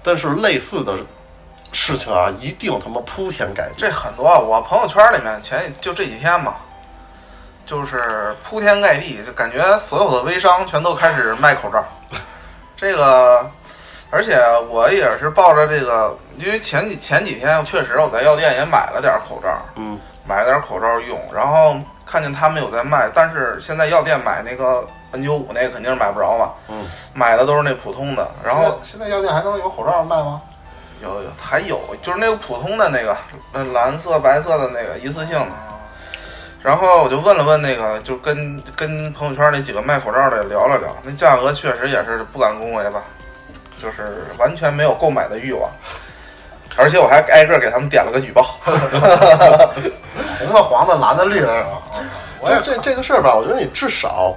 [0.04, 0.98] 但是类似的
[1.72, 3.76] 事情啊，一定他妈铺天盖地。
[3.78, 6.58] 这很多，我朋友圈里面前就这几天嘛。
[7.66, 11.86] 就是铺天盖地，就感觉所有的微商全都开始卖口罩。
[12.76, 13.50] 这个，
[14.10, 14.38] 而且
[14.70, 19.98] 我也是抱着这个，因为前几前几天确实我在药店也买了点口罩，嗯，
[20.28, 28.30] 买了点口罩用，然后看见他们有在卖，但是现在药店买那个 N 九五那个肯定是买不着嘛，嗯，买的都是那普通的。
[28.44, 30.42] 然后现在药店还能有口罩卖吗？
[31.02, 33.16] 有有还有，就是那个普通的那个，
[33.52, 35.48] 那蓝色白色的那个一次性的。
[36.62, 43.04] 然后我就问了问那个，就跟跟朋友圈那几个卖口罩的聊了聊，那价格确实也是不敢恭维吧，
[43.82, 45.70] 就是完全没有购买的欲望，
[46.76, 48.42] 而且我还挨个给他们点了个举报，
[50.40, 51.82] 红的、黄的、蓝的、绿的，是吧？
[52.48, 54.34] 这这这个事儿吧，我觉得你至少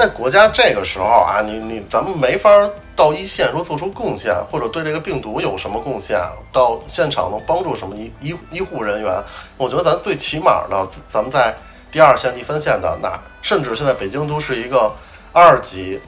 [0.00, 2.48] 在国家这个时候啊，你你咱们没法
[2.96, 6.18] 到一线说做出贡献，或者对这个病毒有什么贡献，
[6.50, 9.22] 到现场能帮助什么医医医护人员，
[9.58, 11.54] 我觉得咱最起码的，咱们在。
[11.92, 14.90] 第二线、第三线的那，甚至现在北京都是一个
[15.32, 16.00] 二级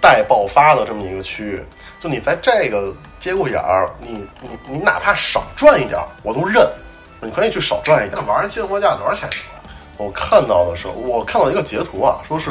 [0.00, 1.62] 待爆发的这么一个区域。
[2.00, 6.66] 就你在这个节骨眼儿，你你你哪怕少赚一点，我都认。
[7.20, 8.20] 你可以去少赚一点。
[8.20, 9.28] 那玩意儿进货价多少钱？
[9.98, 12.50] 我看到的是，我看到一个截图啊，说是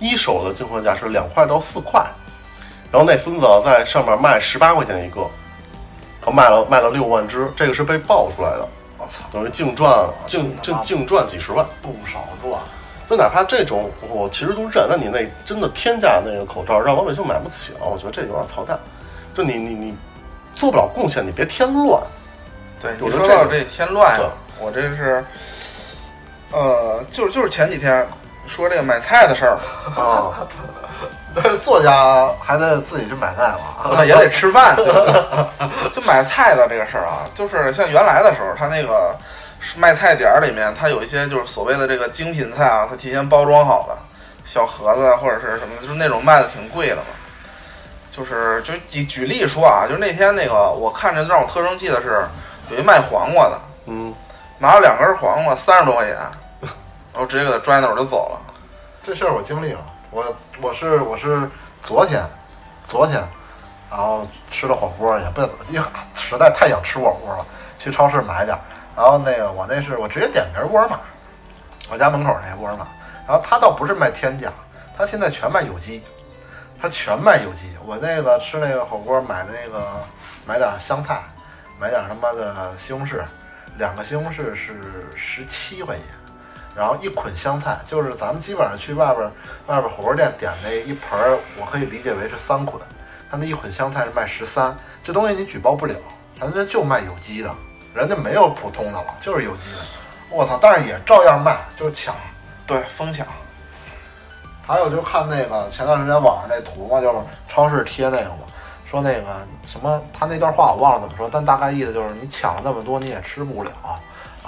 [0.00, 2.00] 一手的进货价是两块到四块，
[2.90, 5.28] 然后那孙子在上面卖十八块钱一个，
[6.20, 8.68] 他卖了卖了六万只，这个是被爆出来的。
[8.98, 12.60] 我操等于净赚净净净赚几十万，不少赚。
[13.08, 14.86] 就哪怕这种，我其实都认。
[14.86, 18.78] 那你那真的天价那个口罩，让老百姓买不起了，我觉得这有点操蛋。
[19.34, 19.94] 就你你你
[20.54, 22.02] 做不了贡献，你别添乱。
[22.80, 24.28] 对，你说到这添乱呀，
[24.60, 25.24] 我这是，
[26.52, 28.06] 呃，就是就是前几天
[28.48, 29.58] 说这个买菜的事儿
[29.94, 30.32] 啊。
[31.62, 34.74] 作家还得自己去买菜嘛， 也得吃饭。
[35.94, 39.14] 就买菜的这个事儿啊，就是像原来的时候，他那个
[39.76, 43.96] 卖菜点儿里面，他有一些就是所谓的这个精品菜啊，他提前包装好的
[44.44, 47.02] 小盒子或者是什么，就是那种卖的挺贵的嘛。
[48.10, 52.26] 就是就举举例说啊，就是那天那个我看着让我特生气的是，
[52.68, 54.12] 有一卖黄瓜的，嗯，
[54.58, 56.16] 拿了两根黄瓜三十多块钱，
[57.18, 58.38] 然后直接给他拽那儿就走了。
[59.02, 59.80] 这事儿我经历了。
[60.12, 61.50] 我我是我是
[61.82, 62.22] 昨天，
[62.86, 63.20] 昨天，
[63.90, 67.44] 然后吃了火锅，也不因为实在太想吃火锅了，
[67.76, 68.60] 去超市买点儿。
[68.96, 71.00] 然后那个我那是我直接点瓶沃尔玛，
[71.90, 72.86] 我家门口那沃尔玛。
[73.26, 74.52] 然后他倒不是卖天价，
[74.96, 76.04] 他现在全卖有机，
[76.80, 77.76] 他全卖有机。
[77.84, 79.84] 我那个吃那个火锅买的那个
[80.46, 81.18] 买点香菜，
[81.80, 83.24] 买点他妈的西红柿，
[83.76, 86.04] 两个西红柿是十七块钱。
[86.74, 89.30] 然后一捆香菜，就是咱们基本上去外边
[89.66, 92.80] 外边火锅店点那一盆儿，我可以理解为是三捆。
[93.30, 95.94] 他那一捆香菜是卖十三，这东西你举报不了，
[96.40, 97.50] 人家就卖有机的，
[97.92, 99.78] 人家没有普通的了，就是有机的。
[100.30, 100.58] 我操！
[100.60, 102.14] 但是也照样卖，就是抢，
[102.66, 103.26] 对，疯抢。
[104.62, 108.40] 还有就看那个前段时间网上那图嘛，就是超市贴那个嘛，
[108.84, 113.70] 说那个什么，他那段话我忘了怎么说，但大概意思就是你抢了那么多你也吃不了。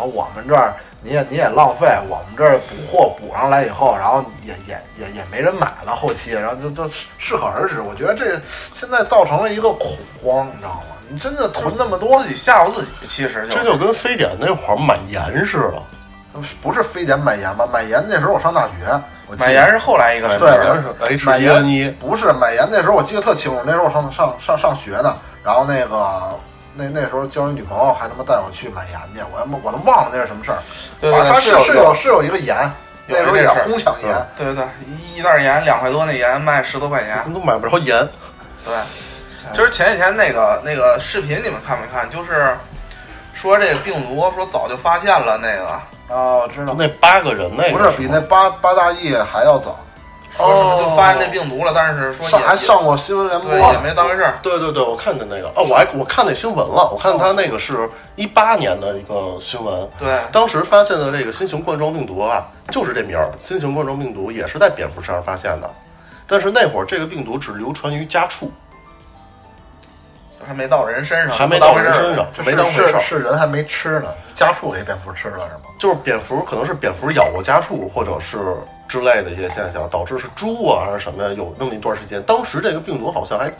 [0.00, 7.82] 然后我们这儿你也你也浪费，我们这儿补货补上来以后，然后也也也也没人买了，后期然后就就适可而止。
[7.82, 8.40] 我觉得这
[8.72, 10.96] 现在造成了一个恐慌，你知道吗？
[11.10, 17.68] 你真的囤那么多，自己吓唬自己，其实就这就跟非典那会儿买盐似的，不是非典买盐吧？
[17.70, 26.34] 买盐那时候我上大学，买盐是后来一个对，是买盐不是买盐那时候我记得特清楚，那时候我上上上上学呢，然后那个
[26.74, 30.59] 那那时候交一女朋友还他妈带我去买盐去，我他妈我都忘了那是什么事儿。
[31.00, 32.70] 对对对，是有是有是有一个盐，
[33.06, 34.16] 那时候也哄抢盐。
[34.37, 37.22] 对对对，一一袋盐两块多，那盐卖十多块钱。
[37.33, 37.96] 都买不着盐。
[38.64, 38.74] 对，
[39.52, 42.09] 其实前几天那个那个视频，你们看没看？
[42.09, 42.56] 就是
[43.33, 49.78] 说这个病毒说早就发现了那个，哦，我知道，那八个人那个不是比那八八大亿还要早，
[50.40, 54.38] 说什么哦就发现这病毒了，但是说还上过新闻联播，也没当回事儿。
[54.42, 55.48] 对对对，我看见那个。
[55.55, 65.70] 哦，我还我看那新闻了，我看他那个是一八年的一个新闻，对，当时发现的这个新型冠状病毒啊，就是这名儿，新型冠状病毒也是在蝙蝠身上发现的，
[66.26, 68.50] 但是那会儿这个病毒只流传于家畜，
[70.46, 73.00] 还没到人身上，还没到人身上，这没当回事儿。
[73.00, 75.61] 是是人还没吃呢，家畜给蝙蝠吃了是吗？
[75.79, 78.57] 就是蝙蝠可能是蝙蝠咬过家畜，或者是
[78.88, 81.35] 之类的一些现象，导致是猪啊还是什么呀？
[81.37, 83.50] 有那么一段时间，当时这个病毒好像还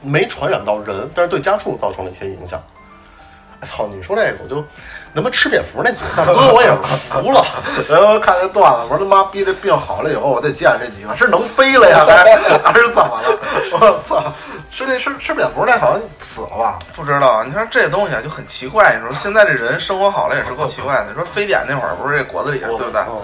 [0.00, 2.62] 没传染到人，但是对家畜造成了一些影响。
[3.60, 3.88] 哎操！
[3.88, 4.64] 你说这个，我就
[5.14, 7.44] 他妈吃蝙蝠那几个大哥，我也是服了。
[7.88, 13.38] 然后看那段子，我说他妈逼这病好了以后，我得见这几个，是能飞了呀，还是 还是怎么了？
[13.72, 14.22] 我操！
[14.70, 16.78] 吃那吃吃蝙蝠那好像死了吧？
[16.94, 18.94] 不知道，你说这东西啊就很奇怪。
[18.94, 21.06] 你说现在这人生活好了也是够奇怪的。
[21.08, 23.00] 你说非典那会儿不是这果子狸，对不对？
[23.00, 23.22] 嗯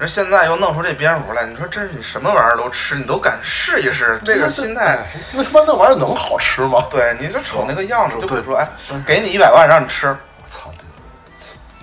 [0.00, 5.04] 你说现在又弄出这蝙蝠来，你说这是你什么玩意儿都吃，你都敢试一试，这个心态。
[5.32, 6.84] 那他妈那玩意儿能好吃吗？
[6.88, 8.68] 对，你就瞅那个样子，就比如说，哎，
[9.04, 10.16] 给你一百万让你吃，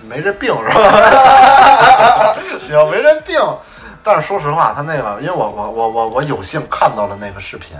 [0.08, 2.36] 没这病是吧？
[2.66, 3.40] 你要没这病，
[4.02, 7.76] 但是说实话，他那个，因为我我我我我有幸看到了那个视频，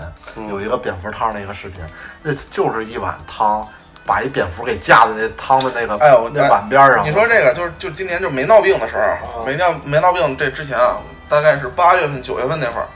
[0.49, 1.81] 有一个蝙蝠汤的一个视频，
[2.21, 3.67] 那就是一碗汤，
[4.05, 7.03] 把一蝙蝠给架在那汤的那个哎我那碗边上。
[7.03, 8.95] 你说这个就是就今年就没闹病的时
[9.33, 10.97] 候，没闹没闹病这之前啊，
[11.29, 12.87] 大概是八月份九月份那会儿，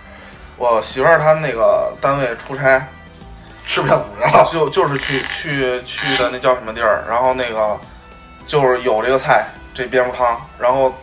[0.58, 2.86] 我媳妇儿他们那个单位出差，
[3.65, 4.46] 吃蝙蝠了？
[4.52, 7.80] 就就是去去去的那叫什么地儿，然后那个
[8.51, 10.93] 就是有这个菜，这蝙蝠汤，然后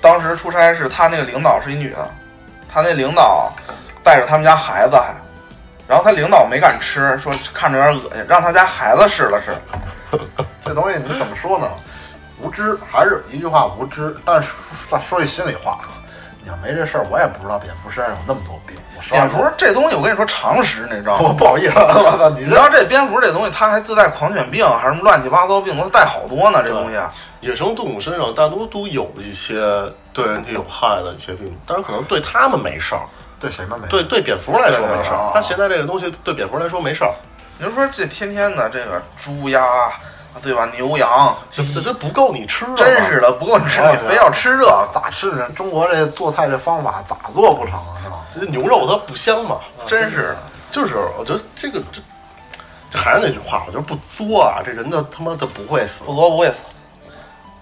[0.00, 2.10] 当时出差是他那个领导是一女的，
[2.72, 3.52] 他那领导
[4.02, 5.14] 带着他们家孩子还，
[5.86, 9.54] 然后他领导没敢吃，说看着有点恶心，让他家孩子试了试，
[10.64, 10.90] 这东
[16.46, 18.76] 要没这事儿，我也不知道蝙蝠身上有那么多病。
[19.10, 21.34] 蝙蝠，这东西我跟你说常识，你知道我吗？
[21.38, 26.60] 不好意思，我操，你知道这蝙蝠这东西，它还自带狂犬病，还是什么乱七八糟病毒，它带好多呢。
[26.64, 26.98] 这东西，
[27.40, 29.54] 野生动物身上大多都有一些
[30.12, 33.02] 对人体有害的一些病毒，但是可能对它们没事儿，
[33.38, 33.86] 对谁们没？
[33.88, 35.30] 对对蝙蝠来说没事儿。
[35.32, 37.12] 它携带这个东西对蝙蝠来说没事儿，
[37.58, 39.62] 你就说这天天的这个猪鸭，
[40.42, 40.68] 对吧？
[40.74, 42.76] 牛羊，这这这不够你吃的。
[42.76, 45.48] 真是的，不够你吃，你非要吃这，咋吃呢？
[45.50, 47.96] 中国这做菜这方法咋做不成啊？
[48.02, 48.16] 是吧？
[48.38, 50.36] 这牛肉它不香嘛，真是的。
[50.70, 52.02] 就是我觉得这个这
[52.90, 56.14] 这还是那句话，我觉得不作啊，这人就他妈就不会死不。
[56.14, 56.54] 作不会死，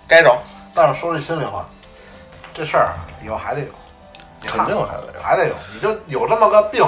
[0.08, 0.36] 该着。
[0.74, 1.64] 但是说句心里话，
[2.52, 3.66] 这事儿啊以后还得有，
[4.44, 5.54] 肯定还得有还得有。
[5.72, 6.84] 你就有这么个病，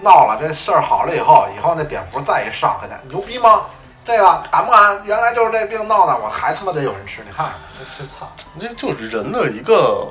[0.00, 3.62] 闹了，这事儿好了以后，以后那蝙蝠再一上，跟他牛逼吗？
[4.04, 5.00] 这个敢不敢？
[5.04, 7.22] 原来就是这病闹的，我还他妈得有人吃。
[7.24, 8.28] 你看，这这操！
[8.58, 10.08] 这就是人的一个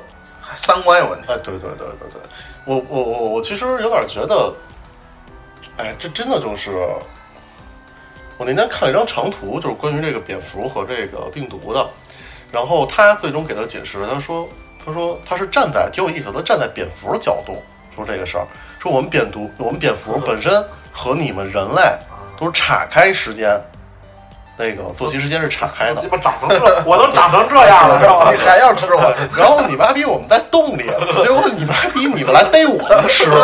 [0.54, 1.26] 三观有问题。
[1.30, 2.20] 哎，对对对对对，
[2.64, 4.54] 我我我我其实有点觉得，
[5.76, 6.70] 哎，这真的就是，
[8.38, 11.86] 我那天看了一张长图，就是关于这个蝙蝠和这个病毒的，
[12.50, 14.48] 然后他最终给他解释，他说
[14.82, 17.62] 他说他是站在挺有意思的，站在蝙蝠的角度
[17.94, 18.46] 说这个事儿，
[18.80, 21.82] 说我们蝙蝠我们蝙蝠本身和你们人类
[22.38, 23.60] 都是岔开时间。
[24.62, 28.30] 那个作息时间是岔开的鸡，巴长成这，我都长成这样了，知道吗？
[28.30, 29.12] 你还要吃我？
[29.36, 30.84] 然后你妈逼我们在洞里，
[31.20, 33.28] 结果你妈逼你们来逮我们吃。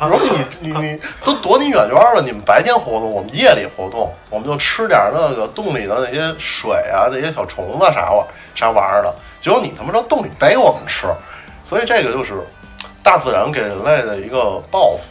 [0.00, 9.14] 我说你你你都躲你远远的，你们白天活动，我们夜里活动，我们就吃点那个洞里的那些水啊，那些小虫子啥玩啥玩意儿的。
[9.40, 11.06] 结果你他妈上洞里逮我们吃，
[11.64, 12.34] 所以这个就是
[13.04, 15.02] 大自然给人类的一个报复。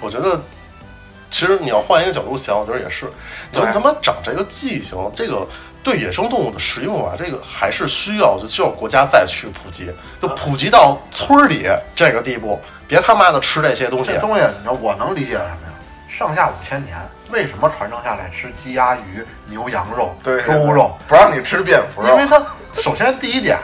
[0.00, 0.40] 我觉得。
[1.30, 3.06] 其实你要换一个角度想，我觉得也是，
[3.52, 5.46] 对咱他妈长这个记性，这个
[5.82, 9.90] 对野生动物的食用啊，这个还是需要就需要国家再去普及，
[10.20, 14.18] 就普及到村儿里这个地步，别他妈的吃这些东西这。
[14.18, 15.72] 东西，你知道我能理解什么呀？
[16.08, 16.98] 上下五千年，
[17.30, 20.98] 为什么传承下来吃鸡鸭鱼、牛羊肉、对，猪肉？
[21.06, 22.44] 不让你吃蝙蝠肉，因为它
[22.74, 23.56] 首先第一点，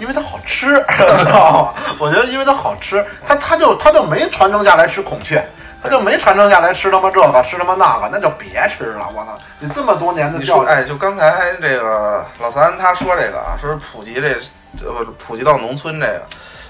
[0.00, 0.84] 因为它好吃，
[1.16, 1.82] 知道吗？
[1.98, 5.42] 我觉得因为它好吃，它它就它就没传承下来吃孔雀。
[5.82, 9.08] 它就没传承下来吃他妈这个吃他妈那个，那就别吃了！
[9.14, 14.28] 我操，你这么多年的教育，哎，就刚才这个老三他说这个啊，说是普及这
[14.86, 16.22] 呃普及到农村这个，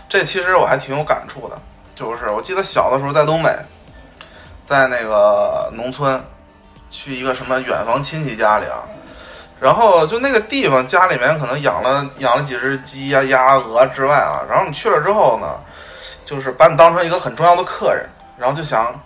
[0.08, 1.58] 这其实我还挺有感触的。
[1.94, 3.54] 就是我记得小的时候在东北，
[4.64, 6.18] 在那个农村，
[6.90, 8.80] 去一个什么远房亲戚家里啊，
[9.60, 15.46] 然后就那个地方家里面可能养了养了几只鸡呀、鸭、鹅之外啊，然后你去了之后呢，
[16.24, 18.08] 就是把你当成一个很重要的客人，
[18.38, 18.98] 然后就想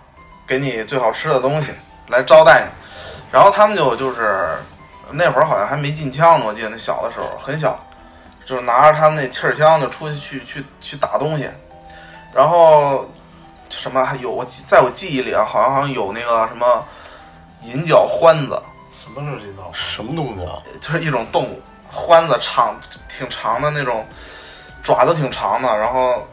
[0.47, 1.71] 给你最好吃的东西
[2.07, 2.69] 来招待你，
[3.31, 4.57] 然后他们就就是
[5.11, 7.79] 那会儿好像还没禁枪呢，我记得那小的时候很小，
[8.45, 11.49] 就是拿着他们那气儿枪就出去去去 去打东西，
[12.33, 13.09] 然后
[13.69, 16.85] 什么还有我记在我记忆里啊，好像好像有那个什么
[17.63, 18.61] 银角獾子，
[19.03, 19.71] 什么是引导？
[19.73, 20.63] 什么东西啊？
[20.79, 21.61] 就是一种动物，
[21.93, 24.05] 獾子长挺长的那种，
[24.81, 26.25] 爪子挺长的，然后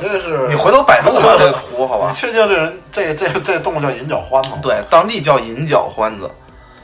[0.00, 2.08] 你这是你回头百度吧这个图好吧？
[2.10, 4.58] 你确定这人这这这动物叫银角獾吗？
[4.62, 6.30] 对，当地叫银角獾子。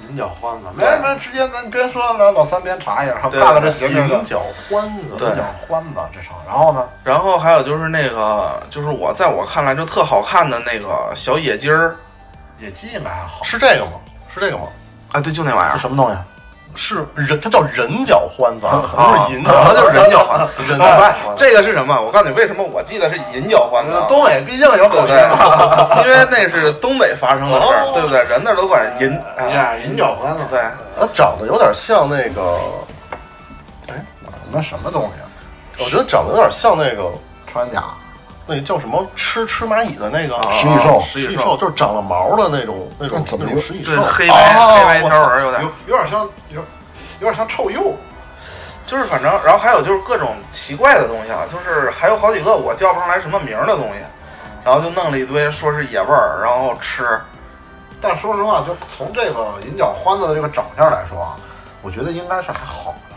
[0.08, 6.86] 银角獾子，没没直接咱边说来老三边查一下，看对看这邪名银角獾子，银角獾子这场，然后呢？
[7.02, 11.96] 然后还有就是那个，就是我在我看来就特好看的那个小野鸡儿，
[12.60, 13.92] 野鸡应该还好，是这个吗？
[14.34, 14.64] 是这个吗？
[15.12, 16.18] 哎，对，就那玩意儿，什么东西？
[16.74, 20.46] 是人，它叫人角獾子，啊不是银角，它就是人角獾。
[20.68, 22.00] 人脚欢，这个是什么？
[22.00, 24.06] 我告诉你，为什么我记得是银角獾子啊？
[24.08, 26.02] 东北毕竟有口对音？
[26.02, 28.22] 因为那是东北发生的事儿，对不对？
[28.24, 30.60] 人那儿都管银啊，呀，银角獾子，对，
[30.98, 32.58] 它长得有点像那个，
[33.86, 33.94] 什
[34.50, 35.84] 么什么东西？
[35.84, 37.10] 我觉得长得有点像那个，
[37.50, 37.82] 穿甲
[38.54, 46.60] 那叫什么吃吃蚂蚁的那个啊食蚁兽食蚁兽，就是长了毛的那种那种那食蚁兽，对黑白哦黑白条纹有点有，有点像有
[47.20, 47.96] 有点像臭鼬，
[48.84, 54.00] 就是反正，然后还有就是各种奇怪的东西啊，就是还有好几个我叫不上来什么名儿的东西，
[54.64, 57.18] 然后就弄了一堆，说是野味儿，然后吃，
[58.00, 61.36] 但说实话，就从这个银角獾子的这个长相来说啊，
[61.80, 63.11] 我觉得应该是还好的，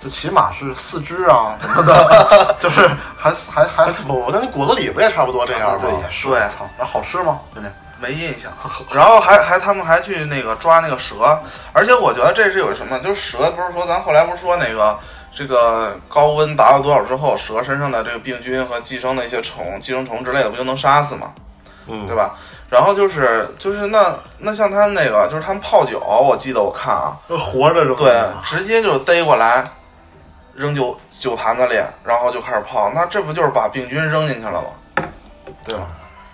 [0.00, 2.88] 就起码是四肢啊 什么的，就是
[3.18, 5.78] 还还还不不，那果子狸不也差不多这样吗？
[5.82, 6.28] 对，也是。
[6.28, 7.40] 对操，那好吃吗？
[7.54, 7.68] 兄弟，
[7.98, 8.52] 没印象。
[8.94, 11.38] 然后还还他们还去那个抓那个蛇，
[11.72, 14.96] 而且我觉得这是有什么，就是蛇不是说咱后来不是说那个
[15.34, 21.32] 这个高温达到多少之后，蛇身上的这个病菌和寄生的一些虫、寄生虫之类的不就能杀死吗？
[21.88, 22.34] 嗯，对吧？
[22.68, 29.64] 然后就是就是那那像他们那个就是他们泡酒，我记得我看啊，活着扔对，直接就逮过来，
[30.56, 35.04] 扔酒酒坛子里，然后就开始泡，那这不就是把病菌扔进去了吗？
[35.64, 35.86] 对吧？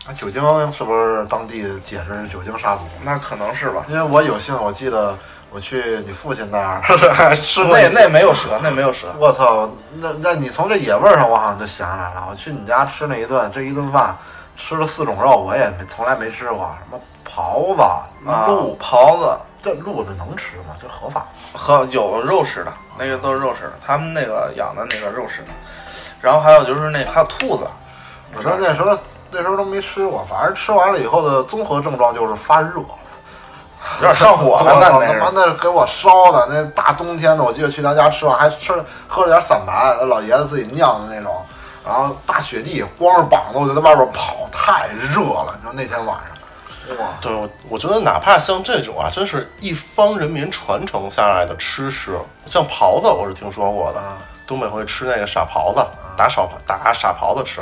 [0.07, 0.43] 啊，酒精
[0.73, 2.83] 是不是当地解释是酒精杀毒？
[3.03, 3.85] 那可能是吧。
[3.89, 5.16] 因为我有幸，我记得
[5.51, 6.81] 我去你父亲那儿
[7.12, 9.14] 还吃过那那没有蛇，那没有蛇。
[9.18, 12.29] 我操，那那你从这野味儿上，我好像就想起来了。
[12.31, 14.16] 我去你家吃那一顿，这一顿饭
[14.57, 17.83] 吃了四种肉，我也没从来没吃过，什么狍子、
[18.29, 20.75] 啊鹿，，狍子这鹿这能吃吗？
[20.81, 21.27] 这合法吗？
[21.55, 25.49] 和有肉食的，那个都是肉食的，他们那个养的那个肉食的。
[26.21, 27.67] 然后还有就是那还有兔子，
[28.37, 28.99] 我说那时候
[29.31, 32.81] 那时候都没吃过，反正吃完了以后的综合症状就是发热，
[33.97, 35.33] 有点上火了， 那那妈是。
[35.35, 41.45] 那给我烧的，那大冬天的，我记得去他家吃完还吃了喝了点散白，那老爷子自己酿的那种，
[41.85, 45.59] 然后大雪地，光着膀子我就在外边跑，太热了。
[45.61, 46.37] 你说那天晚上，
[46.99, 57.61] 哇，对，我我觉得哪怕像这种啊，真是一方人民传承下来的吃食，像狍子我是听说过的，啊东北会吃那个傻狍子，打傻打傻狍子吃，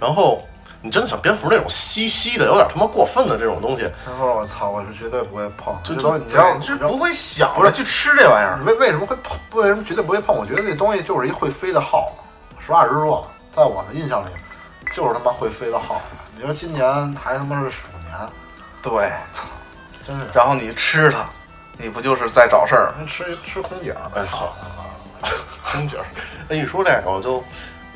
[0.00, 0.42] 然后
[0.82, 5.78] 你真的想蝙蝠那种稀稀的，有点他妈过分的这种东西，他说我操，我是绝对不会碰。
[5.84, 8.58] 就就说你知道，你是不会想着去吃这玩意儿。
[8.64, 9.38] 为为什么会碰？
[9.52, 10.34] 为什么绝对不会碰？
[10.34, 12.22] 我觉得这东西就是一会飞的耗子。
[12.64, 13.24] 实话实说，
[13.54, 14.30] 在我的印象里，
[14.94, 16.16] 就是他妈会飞的耗子。
[16.40, 18.28] 你说今年还他妈是鼠年，
[18.80, 19.46] 对， 操
[20.06, 21.28] 真是然后你吃它，
[21.76, 22.94] 你不就是在找事儿？
[23.06, 24.50] 吃吃 空姐儿，哎操，
[25.70, 26.04] 空姐儿，
[26.48, 27.44] 那一说这个，我就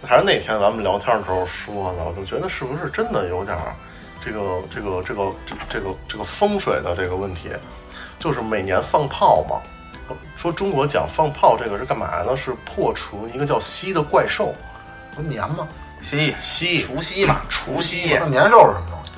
[0.07, 3.75] 还是那天咱们聊天的时候说的，我就觉得是不是真的有点儿
[4.21, 7.51] 这个这个这个这这个这个风水的这个问题，
[8.19, 9.57] 就是每年放炮嘛。
[10.37, 12.37] 说中国讲放炮这个是干嘛呢？
[12.37, 14.55] 是破除一个叫西的怪兽。
[15.17, 15.67] 不年吗？
[16.05, 18.27] 蜥蜥除夕嘛，除夕那。
[18.27, 19.11] 年兽是什么东西？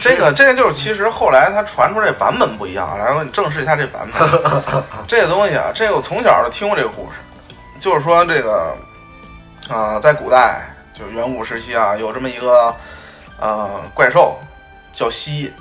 [0.00, 2.98] 这个这个就是，其实后来它传出这版本不一样。
[2.98, 4.30] 来，我给你正视一下这版本。
[5.06, 7.18] 这个东西啊，这个我从小就听过这个故事，
[7.78, 8.74] 就是说这个，
[9.68, 10.62] 呃，在古代
[10.94, 12.74] 就远古时期啊，有这么一个
[13.38, 14.38] 呃怪兽
[14.94, 15.52] 叫蜥，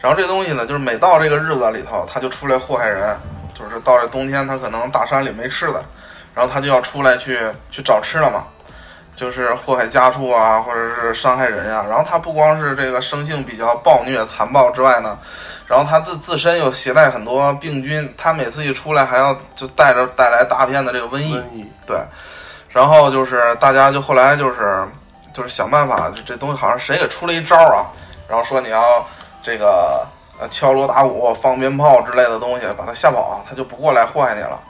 [0.00, 3.16] 然后这东西呢，就是每到这个日子里头，它就出来祸害人，
[3.54, 5.82] 就是到这冬天，它可能大山里没吃的，
[6.34, 7.38] 然后它就要出来去
[7.70, 8.44] 去找吃的嘛。
[9.18, 11.84] 就是祸害家畜啊，或者是伤害人啊。
[11.88, 15.18] 然后它不光是这个生性比较暴虐残暴之外呢，
[15.66, 18.14] 然后它自自身又携带很多病菌。
[18.16, 21.36] 它每次一出来，还要就带着带来大片的这个瘟疫。
[21.36, 21.98] 瘟疫，对，
[22.70, 24.86] 然后就是大家就后来就是
[25.34, 27.90] 就是想办法，这这东西好像谁给出了一招啊，
[28.28, 29.04] 然后说你要
[29.42, 30.06] 这个
[30.38, 34.60] 呃敲锣打鼓、放鞭炮之类的东西，把它吓跑，它就不过来祸害你了。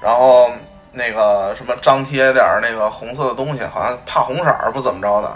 [0.00, 0.50] 然后
[0.98, 5.30] 那个什么张贴点儿那个红色的东西，好像怕红色儿不怎么着的。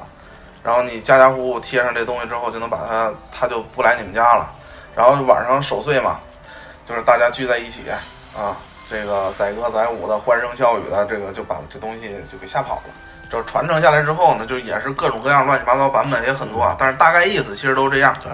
[0.64, 4.50] 然后你家家户户贴上这东西之后，就能把它，它就不来你们家了。
[4.96, 6.18] 然后晚上守岁嘛，
[6.86, 7.84] 就是大家聚在一起
[8.36, 8.56] 啊，
[8.90, 12.82] 这个载歌载舞的、欢声笑语的，这个就把这东西就给吓跑了。
[13.30, 18.14] 就传承下来之后呢，就也是各种各样乱七八糟版本也很多啊，但是大概意思其实都这样。
[18.22, 18.32] 对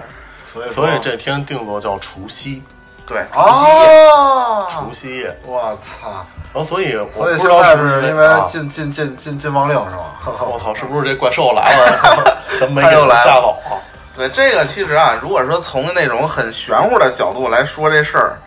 [0.51, 2.61] 所以所以这天定做叫除夕，
[3.07, 5.39] 对，除夕夜，啊，除夕夜。
[5.45, 6.25] 我操！
[6.51, 10.05] 然后所以我所以现不知道在是因为啊禁禁禁禁禁忘令是吗？
[10.25, 12.37] 我操，是不是这怪兽来了？
[12.59, 13.77] 咱没给他他又来了吓走啊？
[14.17, 18.37] 对这个其实啊，如果说从那种很玄乎的角度来说这事儿，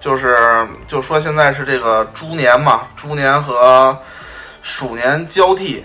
[0.00, 3.96] 就是就说现在是这个猪年嘛，猪年和
[4.62, 5.84] 鼠年交替，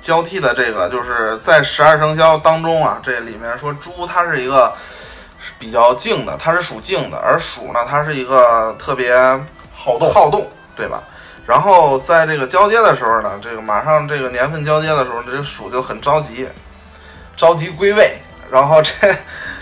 [0.00, 4.72] 交替的这个就是在十二生肖当中啊，这里面说猪它是一个
[5.40, 9.16] 是比较静的，它是属静的，而鼠呢它是一个特别
[9.72, 10.46] 好动好动，
[10.76, 11.02] 对吧？
[11.46, 16.48] 然后在这个交接的时候呢，这个马上这个年份交接的时候，这个鼠就很着急，
[17.36, 18.16] 着急归位，
[18.50, 18.92] 然后这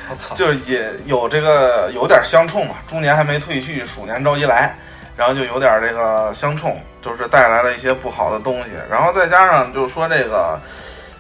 [0.08, 0.34] 我操！
[0.34, 4.76] 就也有这个有点相冲嘛，猪年还没退去，鼠年着急来，
[5.16, 10.60] 然后就有点这个相冲，就是带来了一些不好的东西，然后再加上就是说这个，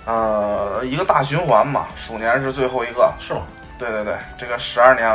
[0.04, 3.40] 呃，一个大循环嘛，鼠年是最后一个，是吗？
[3.78, 5.12] 对对对，这个十二年，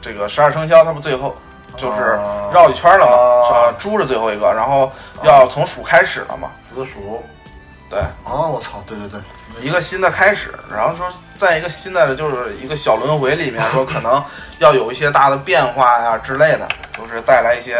[0.00, 1.36] 这个十二生肖它不最后
[1.76, 3.74] 就是啊绕一圈了嘛，啊？
[3.78, 4.90] 猪是最后一个，然后
[5.22, 7.22] 要从鼠开始了嘛，子鼠
[7.90, 8.48] 对，啊！
[8.48, 8.82] 我操！
[8.86, 9.20] 对对对，
[9.62, 11.06] 一个新的开始，然后说
[11.36, 14.22] 在一个新的就是一个小轮回里面， 说可能
[14.58, 16.66] 要有一些大的变化呀之类的，
[16.96, 17.78] 就是带来一些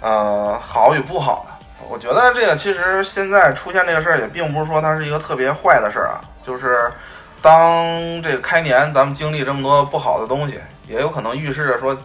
[0.00, 1.84] 呃好与不好的。
[1.88, 6.92] 我觉得这个其实现在出现这个事儿，也并不是说它是一个特别坏的事儿啊，就是
[7.40, 11.96] 当这个开年咱们经历这么多不好的东西，也有可能预示着说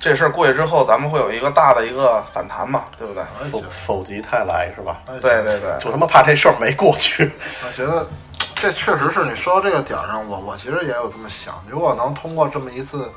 [0.00, 3.22] 这事儿过去之后，咱们会有一个大的一个反弹嘛，对不对？
[3.50, 5.00] 否否极泰来是吧？
[5.06, 7.30] 哎对对对，就他妈怕这事儿没过去。
[7.66, 8.06] 我觉得
[8.54, 11.54] 这确实是你说到这个点儿上，我我其实也有这么想。
[11.68, 13.10] 如果能通过这么一次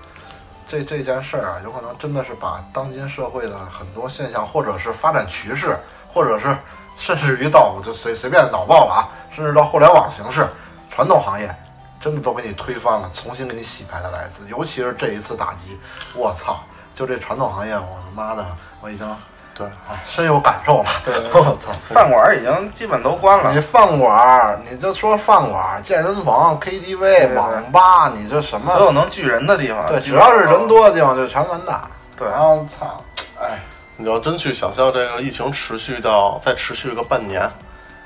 [0.67, 5.77] 这这件事儿啊，有可能真的是把当今社会的很多现象，或者是发展趋势，
[6.11, 6.57] 或者是
[6.97, 10.49] 甚至于到我就随随便脑爆了啊，甚至到互联网形式、
[10.89, 11.55] 传统行业，
[11.99, 14.47] 真的都给你推翻了，重新给你洗牌的来一次。
[14.49, 15.79] 尤其是这一次打击，
[16.15, 16.59] 我操！
[17.01, 18.45] 就这传统行业，我他妈的
[18.79, 19.07] 我已经
[19.55, 20.85] 对，哎深有感受了。
[21.03, 21.73] 对对 我操！
[21.89, 23.59] 饭馆已经基本都关了你。
[23.59, 28.67] 饭馆儿，你就说饭馆儿、健身房、KTV、网吧，你这什么？
[28.71, 31.81] 所有能聚人的地方，对，只要是人多的地方就全完蛋。
[32.15, 33.03] 对然后操，
[33.41, 33.57] 哎，
[33.97, 37.49] 你要真去想象这个疫情持续到再持续个半年，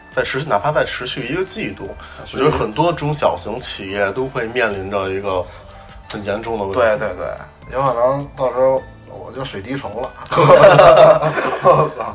[0.09, 1.93] 再持续哪怕再持续一个季度，
[2.31, 5.45] 我觉得很多中小型企业都会面临着一个
[6.09, 6.79] 很严重的问题。
[6.79, 7.27] 对对对，
[7.71, 10.11] 有可能到时候我就水滴筹了。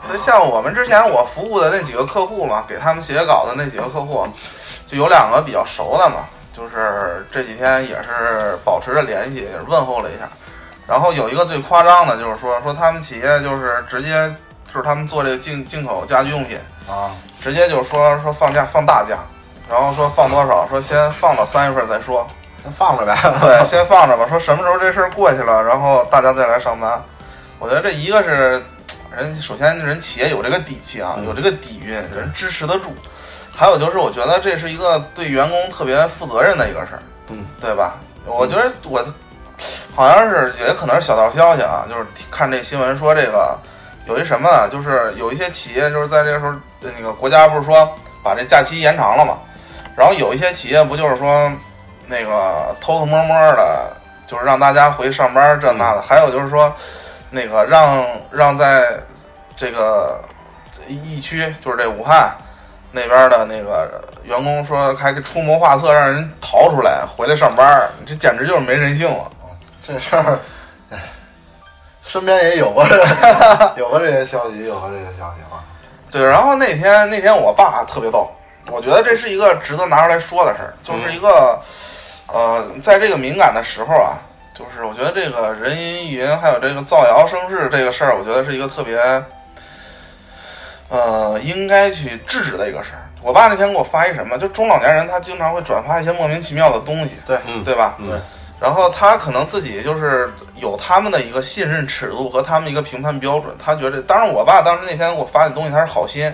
[0.09, 4.27] 那像我们之前我服务的那几个客户嘛，给他们写稿的那几个客户，
[4.87, 10.29] 就有两个比较熟的嘛，就是这几天也是保持着联系，也是问候了一下。
[10.87, 14.33] 然后有一个最夸张的，就是说说他们企业就是直接
[14.73, 19.19] 就是他们做这个进进口家居用品，啊，直接就说说放假放大假，
[19.69, 22.27] 然后说放多少，说先放到三月份再说。
[22.63, 23.17] 先放着呗。
[23.41, 27.03] 对，先放着吧，说什么时候这事儿过去了，然后大家再来上班。
[27.59, 28.63] 我觉得这一个是
[29.17, 32.95] 人，首先人企业有这个底气啊，有这个底蕴，人支持得住。
[33.53, 37.97] 还有就是，我觉得这是一个对员工特别负责任的一个事儿，嗯，对吧？
[38.25, 39.05] 我觉得我
[39.95, 43.59] 好像是也可能是小道消息啊，就是看这新闻说这个
[44.07, 47.87] 有一什么啊，就是有一些企业就是在这个时候，那个国家不是说
[48.23, 49.39] 把这假期延长了嘛，
[49.97, 51.53] 然后有一些企业不就是说
[52.11, 53.93] 那个偷偷摸摸的，
[54.27, 56.75] 就是让大家回上班这那的，还有就是说
[57.31, 58.99] 那个让让在
[59.57, 60.21] 这个
[60.89, 62.37] 疫区，就是这武汉
[62.91, 69.31] 那边的那个员工说还出谋划策让人逃出来回来上班，这简直就是没人性了！
[69.87, 70.39] 这事儿，
[70.91, 70.99] 哎，
[72.05, 72.97] 身边也有过这
[73.77, 75.63] 有过这些消息，有过这些消息啊。
[76.11, 78.29] 对，然后那天那天我爸特别逗，
[78.67, 81.57] 我觉得这是一个值得拿出来说的事儿，就是一个、
[82.33, 84.19] 呃，在这个敏感的时候啊，
[84.55, 88.99] 就是我觉得这个人云亦云，还有这个造谣生事这个事儿，我觉得是一个特别
[90.89, 93.07] 呃应该去制止的一个事儿。
[93.23, 97.97] 我爸那天给我发一什么，就中老年人他经常会转发一些莫名其妙的东西，对嗯对吧？
[97.99, 98.21] 嗯
[98.61, 106.31] 然后他可能自己就是有他们的一个信任尺度和他们一个评判标准，他觉得，当然我爸当时那天给我发的东西他是好心，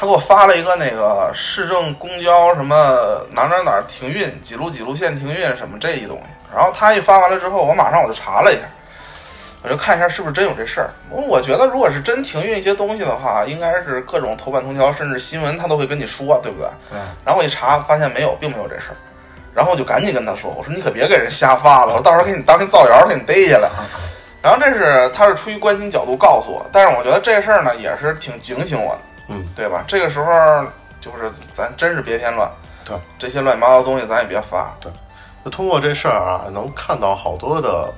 [0.00, 8.62] 他给我发了一个那个市政公交什么哪哪哪停运几路几路线停运什么这一东西，然后他一发完了之后，我马上我就查了一下，
[9.62, 10.88] 我就看一下是不是真有这事儿。
[11.10, 16.66] 我我觉得如果是真停运一些东西的话，应该是各种头版头条，甚至新闻他都会跟你说，对不对？
[16.92, 16.98] 对。
[17.22, 18.96] 然后我一查，发现没有，并没有这事儿。
[19.52, 23.68] 然后我就赶紧跟他说：“我说你可别给人瞎发了，我到时候给你当造谣，给你逮下来。”
[24.40, 29.00] 然后这是他是出于关心角度告诉我，但是我觉得这事儿呢也是挺警醒我的，
[29.30, 29.84] 嗯，对吧？
[29.86, 30.30] 这个时候
[31.00, 32.50] 就是咱真是别添乱，
[32.84, 34.92] 对这些乱七八糟东西咱也别发，对。
[35.42, 37.90] 就通过这事儿啊，能看到好多的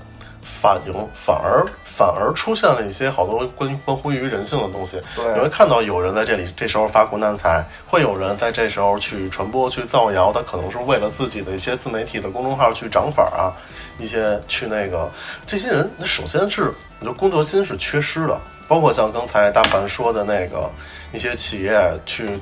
[0.43, 5.03] 反应，反而反而出现了一些好多关关乎于人性的东西。
[5.17, 13.51] 对你会看到有人在这里这时候发国难财，会有人在这时候去传播、去造谣，他可能是为了自己的一些自媒体的公众号去涨粉啊，
[13.99, 15.11] 一些去那个
[15.45, 18.41] 这些人，那首先是我觉得工作心是缺失的，
[18.73, 20.71] 包括像刚才大凡说的那个
[21.13, 22.41] 一些企业去，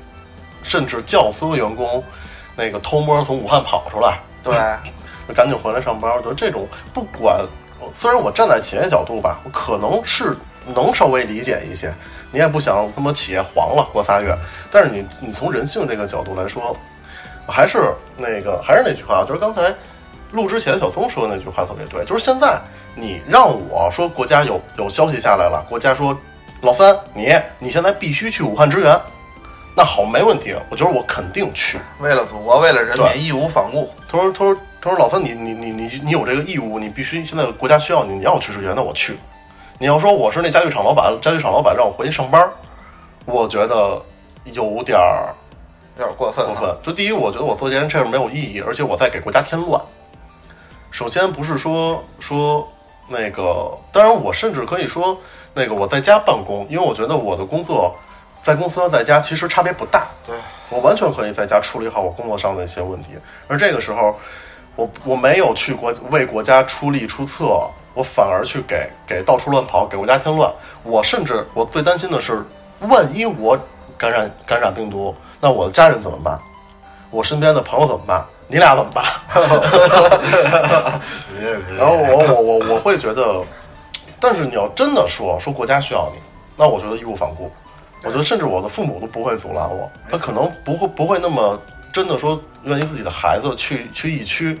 [0.63, 2.01] 甚至教唆员工
[2.55, 4.53] 那个偷摸从武汉跑出来，对，
[5.27, 6.09] 就赶紧回来上班。
[6.09, 7.45] 我觉得这种不管，
[7.93, 10.33] 虽然我站在企业角度吧，我可能是
[10.73, 11.93] 能稍微理解一些。
[12.31, 14.33] 你也不想他妈企业黄了过仨月，
[14.71, 16.73] 但是你你从人性这个角度来说，
[17.45, 19.63] 还是那个还是那句话，就是刚才
[20.31, 22.59] 录之前小松说的那句话特别对，就是现在
[22.95, 26.17] 你让我说国家有有消息下来了，国家说
[26.61, 28.99] 老三你你现在必须去武汉支援，
[29.75, 31.79] 那好没问题，我觉得我肯定去。
[31.99, 33.89] 为了祖国，为了人民，义无反顾。
[34.09, 39.17] 他说：“他说，他说，老三，你你你你你有这个义务，你必须现在国家需要你，你要去支援，那我去。
[39.79, 42.51] 你要说我是那家具厂老板，家具厂老板让我回去上班，
[43.25, 44.01] 我觉得
[44.45, 45.33] 有点儿
[45.97, 46.77] 有点过分、啊，过分。
[46.83, 49.81] 就第一，我觉得我做这件事儿没有意义，而且我在给国家添乱。
[50.91, 52.67] 首先不是说说
[53.07, 55.17] 那个，当然我甚至可以说
[55.53, 57.95] 那个我在家办公，因为我觉得我的工作
[58.43, 60.07] 在公司和在家其实差别不大。
[60.27, 60.35] 对，
[60.69, 63.11] 我完全可以在家处理好我工作上的一些问题，
[63.47, 64.15] 而这个时候，
[64.75, 70.53] 我我没有去国为国家出力出策，我反而去给给到处乱跑，给国家添乱。
[70.83, 72.43] 我甚至我最担心的是，
[72.81, 73.57] 万一我
[73.97, 76.37] 感染感染病毒，那我的家人怎么办？
[77.09, 78.25] 我身边的朋友怎么办？
[78.51, 79.05] 你俩怎么办？
[81.77, 83.41] 然后我我我我会觉得，
[84.19, 86.19] 但是你要真的说说国家需要你，
[86.57, 87.49] 那我觉得义无反顾。
[88.03, 91.57] 我觉得甚至我的父母都不会阻拦我，他可能不会不会那么
[91.93, 94.59] 真的说愿意自己的孩子去去疫区。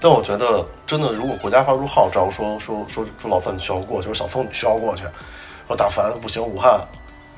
[0.00, 5.04] 但我觉得真的，如果国家发出号召说说说说老三你需要过去，说小宋你需要过去，
[5.68, 6.80] 说大凡不行，武汉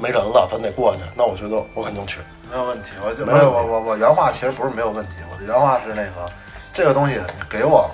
[0.00, 2.20] 没人了，咱得过去，那我觉得我肯定去。
[2.50, 6.32] 没有问题，我就没有我我我原话其实不是没有问题，我的原话是那个
[6.72, 7.88] 这个东西你给我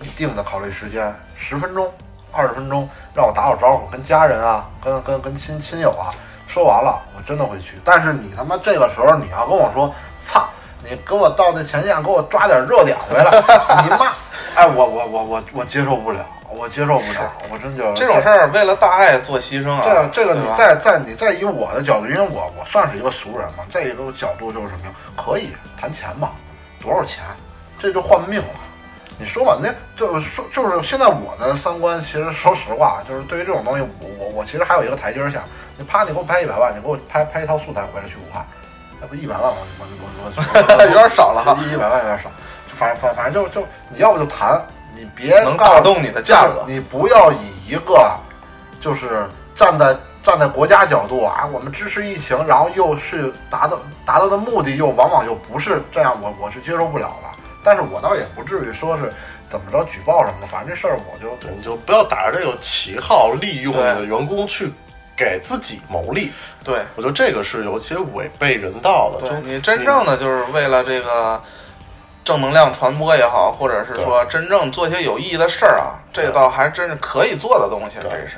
[0.00, 1.90] 一定的考虑时间，十分钟、
[2.30, 6.12] 二十分钟，让我打好招呼，跟家人啊，跟跟跟亲亲友啊
[6.46, 7.80] 说完了，我真的会去。
[7.82, 9.92] 但是你他妈这个时候你要跟我说，
[10.22, 10.48] 操，
[10.84, 13.24] 你给我到那前线给我抓点热点回来，
[13.82, 14.12] 你妈，
[14.54, 16.24] 哎，我我我我我接受不了，
[16.58, 19.82] 我接受不了，我真觉得这种事儿为了大爱做牺牲啊！
[19.84, 24.92] 这个这个你再再你再以我的角度，因为我我算是一个俗人嘛，再一个角度就是什么呀？
[25.16, 25.50] 可以
[25.80, 26.32] 谈钱嘛，
[26.82, 27.22] 多少钱，
[27.78, 28.48] 这就换命了。
[29.20, 35.44] 你说吧，那就是说就是现在我的三观，其实说实话，就是对于这种东西，我我我其实还有一个台阶儿下。
[35.76, 38.44] 你啪，你给我拍一百万，你给我拍拍一套素材回来去武汉，
[39.00, 39.86] 那不一百万我我
[40.24, 42.28] 我我 有点少了哈，一百万有点少，
[42.74, 44.60] 反反反正就就你要不就谈，
[44.98, 47.36] 你别能告诉打动你的价格你不要以
[47.68, 48.10] 一个
[48.80, 57.28] 就是站在站在国家角度啊，我们支持疫情，然后又是达到达到的目的又往往又不是这样，我我是接受不了的。
[57.62, 59.12] 但是我倒也不至于说是
[59.46, 64.72] 怎么着举报什么的，反正这事儿我就对，你就不要打着这个旗号，利用你的员工去
[65.16, 66.32] 给自己谋利。
[66.64, 69.28] 对我觉得这个是有些违背人道的。
[69.28, 71.40] 对，你真正的就是为了这个
[72.28, 78.36] 正能量传播也好，或者是说真正做些有意义的事儿啊，这对倒还真是可以做的东西，对这是。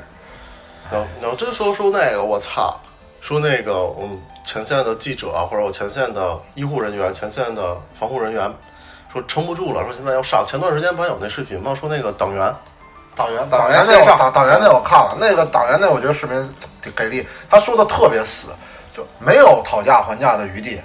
[1.18, 2.78] 你要要真说说那个，我操，
[3.20, 8.48] 说那个我们前线的记者或者我前线的医护人员、前线的防护人员，
[9.12, 10.44] 说撑不住了，说现在要上。
[10.46, 11.74] 前段时间不还有那视频吗？
[11.74, 12.54] 说那个党员，
[13.16, 18.50] 党员党员员那线上我党党员那我看了，那个党员那我觉得视频挺给力，他说的特别死，
[18.94, 20.80] 就没有讨价还价的余地，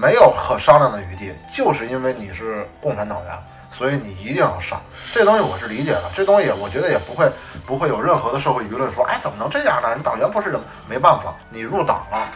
[0.00, 3.34] 没有可商量的余地，就是因为你是共产党员，
[3.72, 4.80] 所以你一定要上。
[5.12, 7.28] 这东西我是理解的，这东西我觉得也不会
[7.66, 9.90] 不会有任何的社会舆论说，哎，怎么能这样呢？
[9.90, 12.28] 人党员不是人，没办法，你入党了，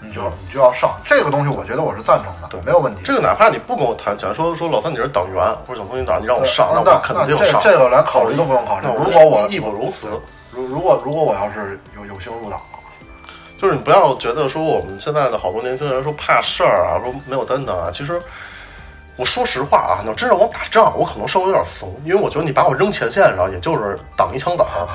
[0.00, 0.94] 你就你就要上。
[1.04, 3.02] 这个东西我觉得我是赞成的，对没有问题。
[3.04, 7.60] 这个哪怕你不跟我谈假如，说说老三你是党员或者想从你党，你让我上，那我肯定就上。
[7.60, 8.94] 这这个连考虑都不用考虑那。
[8.94, 10.06] 如果我义不容辞，
[10.52, 12.67] 如如果如果我要是有有幸入党了，
[13.58, 18.20] 就是你不要觉得说我们现在的好多年轻人说怕事儿啊，说没有担当啊，其实
[19.16, 24.86] 我说实话啊，你要真让我打仗，我可能稍微有点怂，因为我觉得你把我扔前线上，也就是挡一枪子 儿，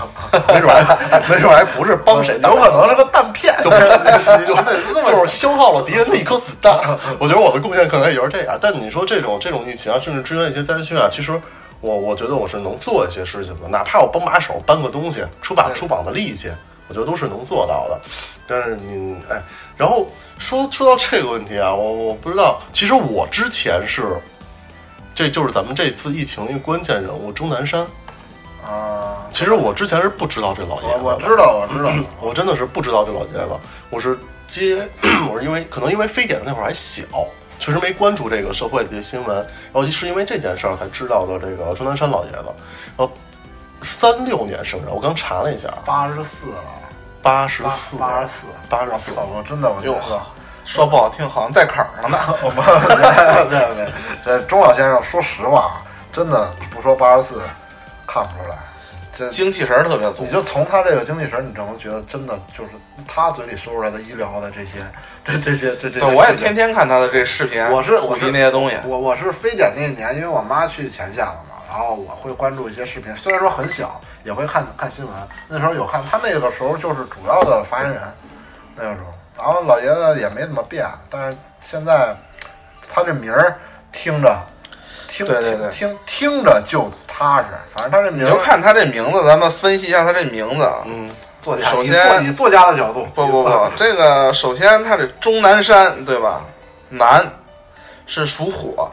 [0.47, 3.69] 没准还没准还不是帮谁， 有可能是个弹片，就
[5.11, 6.73] 就是消耗了敌人的一颗子弹。
[7.19, 8.57] 我觉得我的贡献可能也就是这样。
[8.61, 11.37] 但你说这种这种疫情啊，甚至支援一些灾区啊，其实
[11.81, 16.49] 我我觉得我是能做一些事情的，哪怕我帮把手搬个东西，出把出膀的力气，
[16.87, 18.01] 我觉得都是能做到的。
[18.47, 19.41] 但是你哎，
[19.77, 20.07] 然后
[20.37, 24.17] 说说到这个问题啊，我我不知道，其实我之前是，
[25.15, 27.85] 这就是咱们这次疫情一个关键人物钟南山。
[28.65, 33.49] 啊，其实我之前是不知道这老爷子，我我知道我知道， 我真的是不知道这老爷子，
[33.89, 34.17] 我是
[34.47, 34.89] 接，
[35.29, 37.03] 我是因为可能因为非典那会儿还小，
[37.59, 42.45] 确实没关注这个社会的新闻，然后是因为这件事儿才知道的这个钟南山老爷子。
[42.95, 43.11] 然后
[43.83, 46.63] 三六年生人，我刚查了一下，八十四了，
[47.21, 50.21] 八十四，八十四，八十四我操，我真的我觉哟得。
[50.65, 52.17] 说不好听，好像在坎儿上呢。
[52.41, 52.63] 我们
[53.51, 53.89] 没有没有，
[54.23, 57.41] 这钟老先生说实话啊，真的你不说八十四，
[58.07, 58.55] 看不出来。
[59.15, 60.31] 这精气神儿特别足你。
[60.31, 62.69] 就从他这个精气神儿，你就能觉得真的就是
[63.05, 64.77] 他嘴里说出来的医疗的这些，
[65.25, 65.99] 这这些这这些。
[65.99, 68.77] 对，我也天天看他的这视频，我是我是那些东西。
[68.85, 75.15] 我我是非典那一年，因为我妈去前线了嘛，然后我会关注一些视频，虽然说很小，也会看看新闻。
[75.47, 77.99] 那时候有看，他那个时候就是主要的发言人，
[78.75, 79.11] 那个时候。
[79.35, 82.15] 然后老爷子也没怎么变，但是现在
[82.93, 83.57] 他这名儿
[83.91, 84.37] 听着，
[85.07, 87.45] 听对对对听听听着就踏实。
[87.73, 90.71] 反正他这名儿你就看他这名字，咱们分析一下他这名字。
[90.85, 91.09] 嗯，
[91.41, 96.41] 作家，首先作以作家的角度，不不不，这个首先他这钟南山对吧？
[96.89, 97.27] 南
[98.05, 98.91] 是属火，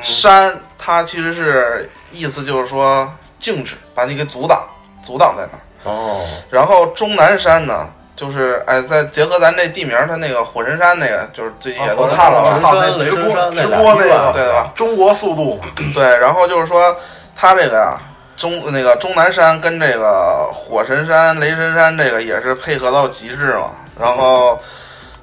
[0.00, 4.62] 山它其实是意思就是说静止，把你给阻挡，
[5.04, 5.60] 阻挡在那儿。
[5.84, 12.50] 哦，然后终南山呢，就是哎，再结合咱这地名，它那个火神山那个，就是最近也都看了吧？
[12.62, 14.70] 火神山雷神山那直播那个对吧？
[14.74, 16.96] 中国速度嘛，对，然后就是说，
[17.36, 17.98] 它这个呀，
[18.36, 23.70] 终那个终南山跟这个火神山、雷神山这个也是配合到极致嘛。
[24.00, 24.60] 然后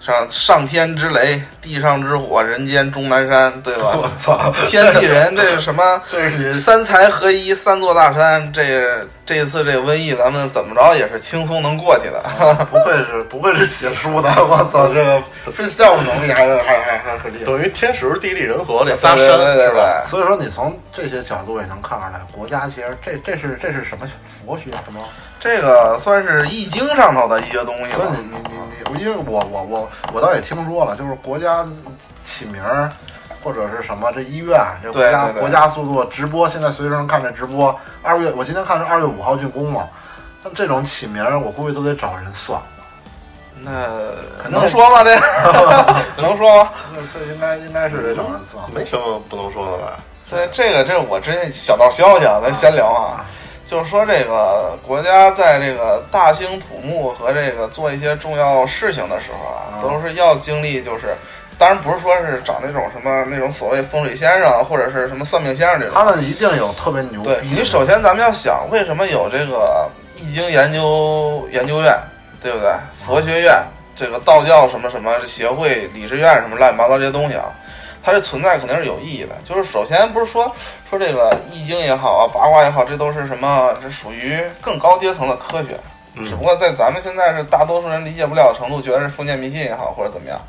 [0.10, 3.92] 上上天之雷，地上之火，人间终南山，对吧？
[4.02, 5.84] 我操，天地人这是什么？
[6.12, 8.52] 这是三才合一，三座大山。
[8.52, 12.20] 这这一次这瘟疫，咱们怎么着也是轻松能过去的。
[12.72, 15.22] 不愧是 不愧是写书的，我操，这个
[15.52, 17.46] freestyle 能力还是还还还是厉害。
[17.46, 20.10] 等于天时地利人和这仨对山对对？
[20.10, 25.00] 所以说，你从这些角度也能看出来，国家其实这这是这是什么佛学什么？
[25.40, 28.10] 这个算是易经上头的一些东西吧所以。
[28.10, 31.64] 你你你你，因为我我我我倒也听说了，就是国家
[32.26, 32.92] 起名儿
[33.44, 37.74] 或者是什么这医院这国家国家速度直播，现在随时能看这直播。
[38.02, 39.88] 二月我今天看是二月五号竣工嘛，
[40.44, 42.62] 那这种起名儿我估计都得找人算。
[43.62, 43.72] 那
[44.50, 45.04] 能说吗？
[45.04, 45.16] 这
[46.22, 46.72] 能说吗？
[46.94, 48.64] 这这应该应该是得找人算。
[48.74, 50.00] 没什么不能说的吧？
[50.30, 53.26] 对，这个这是我之前小道消息啊，咱闲聊啊，
[53.66, 61.16] 就是说这个国家在这个大兴土木和这个做一些重要事情的时候啊，嗯都是要经历就是。
[61.60, 67.22] 当然不是说是找那种什么那种所谓风水先生啊或者是什么算命先生这种，他们一定有特别牛。
[67.22, 71.94] 对你首先咱们要想，为什么有这个易经研究研究院，
[72.42, 72.72] 对不对？
[73.06, 73.62] 佛学院，
[73.94, 77.52] 这个道教什么什么协会、理事院什么乱七八糟这些东西啊，
[78.02, 79.36] 它这存在肯定是有意义的。
[79.44, 80.50] 就是首先不是说
[80.90, 83.76] 说这个易经也好啊，八卦也好，这都是什么？
[83.84, 85.78] 这属于更高阶层的科学。
[86.26, 90.40] 只不过在咱们现在是大多数人理解不了的程度，觉得是封建迷信也好，或者怎么样。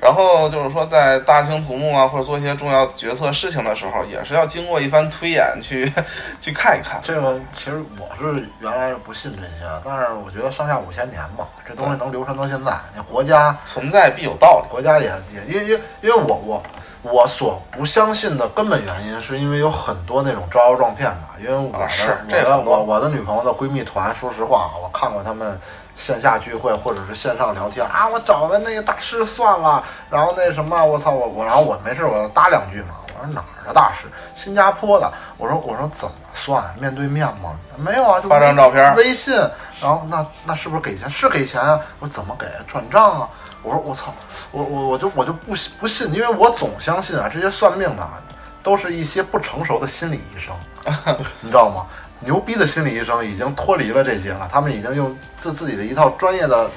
[0.00, 5.92] 然后就是说，在大兴土木啊，或者做一些重要决策事情的时候，也是要经过一番推演去
[6.40, 7.00] 去看一看。
[7.02, 14.70] 这个其实我是原来是不信这些，但是我觉得上下五千年嘛，这东西能流传到现在，你国家存在必有道理。
[14.70, 16.62] 国家也也因为因为因为我我
[17.02, 21.28] 我所不相信的根本原因，是因为有很多那种招摇撞骗的。
[21.40, 25.60] 因为我的、啊是我的这个我我的女朋友的闺蜜团，说实话，我看过他们
[25.98, 34.06] 线下聚会或者是线上聊天啊，我找的那个大师算了，然后那什么，我操我我，然后我没事我搭两句嘛，我说哪儿的大师？
[34.36, 35.12] 新加坡的。
[35.36, 36.62] 我说我说怎么算？
[36.78, 37.58] 面对面吗？
[37.76, 39.34] 没有啊，就发张照片微信，
[39.80, 41.10] 然后那那是不是给钱？
[41.10, 41.80] 是给钱啊？
[41.98, 42.46] 我说怎么给？
[42.68, 43.28] 转账啊？
[43.64, 44.14] 我说我操，
[44.52, 48.22] 我我我就我就不信不信，因为我总相信啊，这些算命的啊
[48.62, 50.54] 都是一些不成熟的心理医生，
[51.40, 51.86] 你知道吗？
[52.20, 56.70] 牛逼的心理医生已经脱离了这些了，他们已经用自自己的一套专业的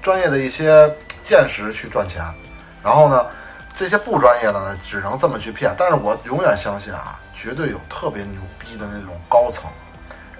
[0.00, 0.88] 专业的一些
[1.22, 2.22] 见识去赚钱，
[2.82, 3.26] 然后呢，
[3.74, 5.74] 这些不专业的呢，只能这么去骗。
[5.76, 9.64] 但是我永远相信啊，绝对有特别牛逼的那种高层，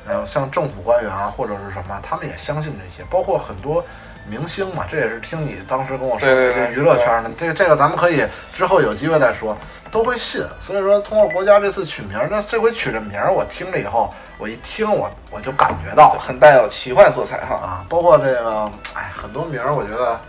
[0.07, 3.85] 呃，像政府官员啊或者是什么，他们也相信这些，包括很多
[4.29, 7.31] 明星嘛，这也是听你当时跟我说对对对娱乐圈的。
[7.39, 9.57] 这这个咱们可以之后有机会再说，
[9.91, 10.43] 都会信。
[10.61, 17.55] 所以说，通过国家这次取名儿，那这回取这名儿，我听了以后，我一听我我就感觉到很带有奇幻色彩哈。
[17.55, 20.21] 啊，包括这个，哎，很多名儿我觉得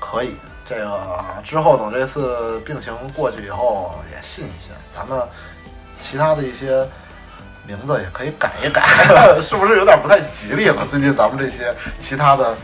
[0.00, 0.36] 可以。
[0.70, 1.00] 这个
[1.42, 5.18] 之后等这次病情过去以后，也信一信，咱们
[5.98, 6.86] 其他的一些
[7.66, 8.82] 名字也可以改一改，
[9.40, 10.84] 是不是有点不太吉利了？
[10.86, 12.54] 最近咱们这些其他的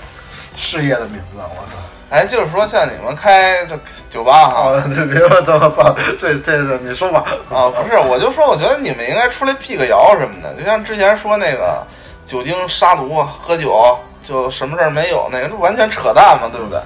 [0.54, 1.78] 事业的名字，我操！
[2.10, 3.76] 哎，就是说像你们开这
[4.08, 7.24] 酒吧哈，啊，这别我操，我操，这这个你说吧。
[7.50, 11.84] 啊，不是，我就说，我觉得你们应该出来辟个谣什么的，就像之前说那个
[12.24, 16.78] 酒精杀毒、喝酒就什么事儿没有，那个这完全扯淡嘛，对不对？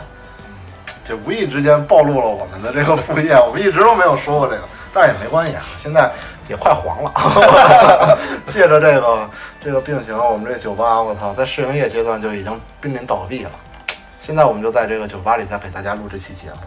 [1.06, 4.62] 这无意之间暴露了我们的这个副业，我们一直都没有说过这个，
[4.94, 6.10] 但是也没关系啊，现在
[6.48, 8.18] 也快黄了。
[8.48, 9.30] 借着这个
[9.60, 13.50] 这个病情，我们这酒吧，我操，在试营业阶段就已经濒临倒闭了。
[14.18, 16.58] 现在我们就在这个酒吧里再给大家录这期节目。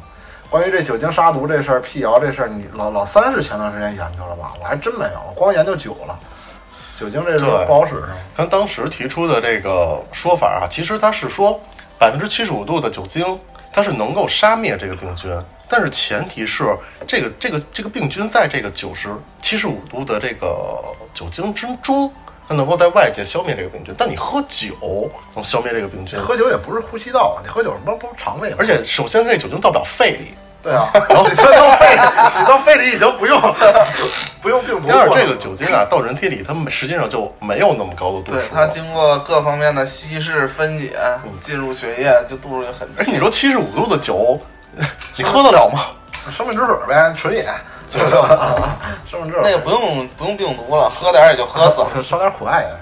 [0.50, 4.54] 关于这酒精杀毒这事儿、辟谣这事儿，你老老三是前段时间研究了吧？
[4.60, 6.20] 我还真没有，我光研究酒了。
[7.00, 8.18] 酒精这事儿不好使是吗？
[8.36, 11.60] 他当时提出的这个说法啊，其实他是说
[11.98, 13.40] 百分之七十五度的酒精，
[13.72, 15.32] 它是能够杀灭这个病菌，
[15.72, 16.66] 但是前提是
[17.08, 19.08] 这个这个这个病菌在这个九十
[19.42, 22.12] 七十五度的这个酒精之中，
[22.46, 23.96] 它能够在外界消灭这个病菌。
[23.98, 28.58] 但你喝酒能消灭这个病菌，喝酒也不是呼吸道啊，你喝酒不是不是肠胃吗？
[28.60, 32.02] 而且首先这酒精到不了肺里，对啊，然后你这到肺里，
[32.38, 33.40] 你到肺里已经不用
[34.42, 38.54] 不用病毒第二，过了这个酒精啊到人体里，它们实际上就没有那么高的度对，数。
[38.54, 40.92] 它经过各方面的稀释分解，
[41.40, 42.96] 进入血液，就度数就很低。
[42.98, 44.38] 而且你说七十五度的酒，
[45.16, 45.80] 你喝得了吗？
[46.32, 47.44] 生命之水呗，纯饮，
[47.90, 48.78] 就是吧？
[49.08, 52.04] 生命之水那个不用不用病毒了，喝点儿也就喝死了。
[52.04, 52.80] 烧点苦艾也成，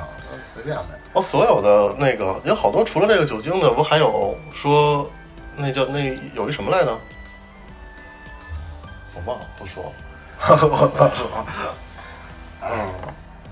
[0.53, 0.83] 随便呗。
[1.13, 5.09] 我所有的那个有好多除了这个酒精的，不还有说
[5.55, 6.97] 那叫那有一什么来着？
[9.15, 9.89] 我忘了，不说了。
[10.47, 11.45] 我操，是吗？
[12.61, 12.87] 嗯，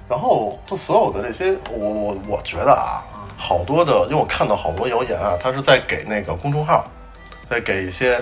[0.07, 3.03] 然后就所有的这些，我我我觉得啊，
[3.37, 6.85] 好多的，因为我看到好多谣言啊，他是在给那个公众号，
[7.49, 8.21] 在给一些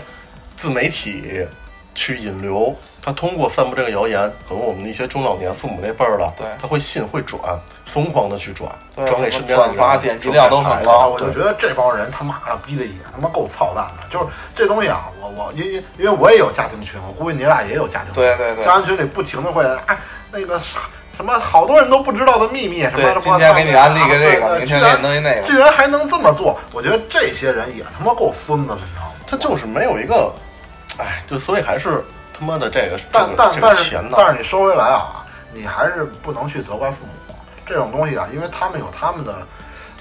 [0.55, 1.45] 自媒体
[1.93, 2.75] 去引流。
[3.01, 4.19] 他通过散布这个谣言，
[4.49, 7.39] 可能我们的一些中老年父母那辈儿的，对他会信会转，
[7.85, 8.67] 疯狂的去转，
[9.05, 14.07] 转给身边的人，转发点击量都很高我就觉得这帮人他妈的逼的也他妈够操蛋的。
[14.09, 18.23] 就是这东西啊，我我因因因为我也有家庭群，我估计你俩也有家庭群。
[18.23, 19.95] 对对对家庭群里不停的会哎
[20.31, 20.79] 那个啥
[21.15, 23.21] 什么好多人都不知道的秘密什么对什么。
[23.21, 29.04] 今天给你安利个这个明天给你弄一那个居然还能这么做，我觉得这些人也他妈够孙子的，你知道吗？
[29.27, 30.33] 他就是没有一个，
[30.97, 32.03] 哎，就所以还是
[32.33, 39.35] 他妈的这个但但但是但是你说回来啊，你还是不能去责怪父母这种东西啊，因为他们有他们的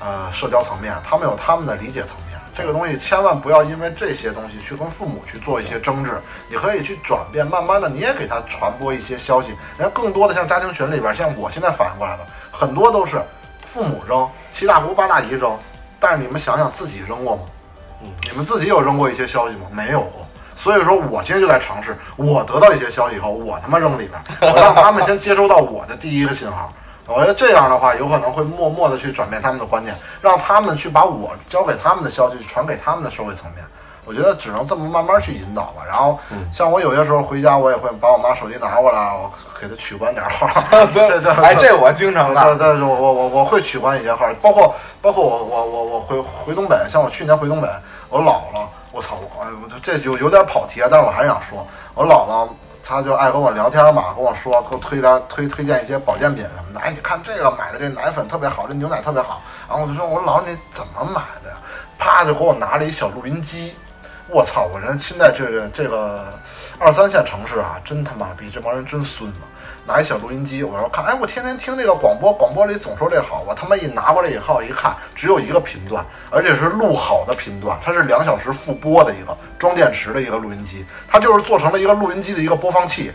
[0.01, 2.39] 呃社交层面，他们有他们的理解层面。
[2.57, 6.13] 这个东西千万不要因为这些东西去跟父母去做一些争执，
[6.49, 9.49] 你可以去转变，慢慢的你也给他传播一些消息。
[9.77, 13.21] 人家更多的像家庭群里边，像我现在反应过来的，很多都是
[13.67, 15.59] 父母扔，七大姑八大姨扔，
[15.99, 17.43] 但是你们想想自己扔过吗？
[18.23, 19.67] 你们自己有扔过一些消息吗？
[19.71, 20.27] 没有过。
[20.57, 24.21] 所以说我现在就在尝试，我得到一些消息以后，我他妈扔里边，
[24.53, 26.73] 我让他们先接收到我的第一个信号。
[27.07, 33.63] 我觉得这样的话，有可能会默默的去转变他们的观念，让他们去把我交给他们的消息传给他们的社会层面。
[34.07, 35.83] 我觉得只能这么慢慢去引导吧。
[35.87, 36.19] 然后，
[36.53, 39.31] 像我有些时候回家，我也会把我妈手机拿过来，我
[39.61, 40.47] 给她取关点号。
[40.93, 42.75] 对对 哎，这我经常对对。
[42.75, 47.69] 对，我我我我会取关一些号，包括包括我我我我回回东北，像我去年回东北，
[48.09, 52.49] 我姥姥，我操，我哎我这有有点跑题啊，但是我还是想说，我姥姥
[52.83, 61.57] 她就爱跟我聊天嘛，跟我说，给我推荐推推荐一些保健品什么的，哎，你看这个买的这奶粉特别好，这牛奶特别好，然后我就说，我姥你怎么买的呀？
[61.99, 63.75] 啪就给我拿了一小录音机。
[64.27, 64.65] 我操！
[64.73, 66.33] 我人现在这个这个
[66.79, 69.39] 二三线城市啊，真他妈逼，这帮人真孙子。
[69.87, 83.13] 拿一小录音机，我说看，哎，我天天听这个广播，广播里总说这好，我他妈一拿过来以后一看，只有一个频段，而且是录好的频段，它是两小时复播的一个装电池的一个录音机，它就是做成了一个录音机的一个播放器。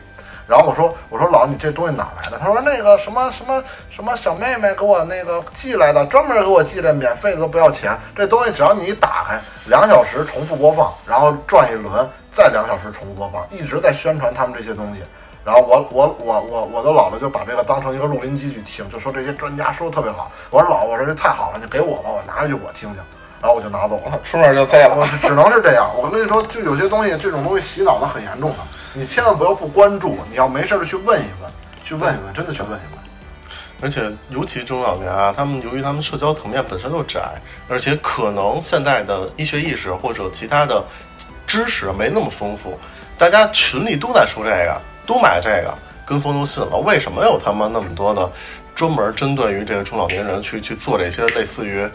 [0.47, 2.37] 然后我说我说老你这东西哪来的？
[2.39, 7.95] 他说那个什么什么什么小妹妹给我那个寄来的，专门给我寄的，免费的都不要钱。
[8.15, 15.03] 这东西只要你一打开，两小时重复播放，然后转一轮，再两小时重复播放，一直在宣传他们这些东西。
[15.45, 20.31] 然后我我我我我的姥姥就把这个当成一个录音机去听，就说这些专家说的特别好。
[20.49, 23.03] 我说姥，我说这太好了，你给我吧，我拿回去我听听。
[23.41, 24.19] 然后我就拿走了。
[24.23, 24.95] 出门就栽了。
[24.97, 25.89] 我只能是这样。
[25.95, 28.57] 我跟你说，就有些东西，这种东西洗脑的很严重的，
[28.93, 31.49] 你千万不要不关注，你要没事的去问一问，
[31.81, 32.99] 去问一问，真的去问一问。
[33.81, 37.21] 而且尤其中老年啊，他们由于他们社交层面本身就窄，
[37.69, 40.83] 而且可能现在的医学意识或者其他的
[41.47, 42.77] 知识没那么丰富，
[43.17, 46.77] 大家群里都在说这个，都买这个，跟风就信了。
[46.77, 48.31] 为什么有他妈那么多的
[48.75, 51.89] 专门针对于这个中老年人去去做这些类似于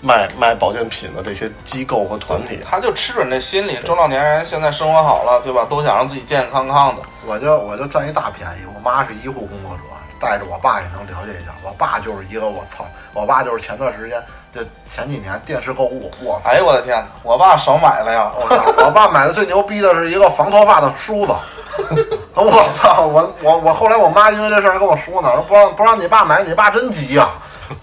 [0.00, 2.60] 卖卖保健品的这些机构和团体？
[2.64, 5.66] 他就吃准这心理，中老年人现在生活好了，对吧？
[5.68, 7.02] 都想让自己健健康康的。
[7.26, 8.60] 我就我就占一大便宜。
[8.72, 9.82] 我妈是医护工作者，
[10.20, 11.50] 带着我爸也能了解一下。
[11.64, 18.32] 我爸就是一个我操，我爸就是前段时间就前几年电视购物，我哎呦我的天哪，我爸少买了呀！
[18.34, 18.84] 我操！
[18.84, 21.32] 我爸买的最牛逼的是一个防脱发的梳子。
[22.34, 23.02] 我操！
[23.02, 27.28] 我我我后来我妈因为这事儿还跟我说呢，说不让不让你爸买，你爸真急呀、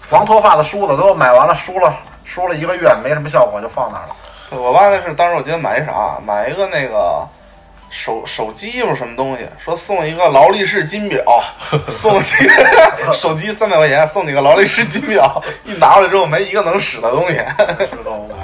[0.02, 4.60] 防脱发的梳子都买完了，梳了梳了一个月没什么效果，就放那儿了。
[4.62, 7.26] 我爸那是当时我记得买一啥，买一个那个
[7.90, 11.22] 手手机又是什么东西，说送一个劳力士金表，
[11.88, 12.22] 送你
[13.14, 17.36] 手机三百块钱，送你个劳力士金表，一拿回来之后没一个能使的东西。
[17.90, 18.36] 知道吗？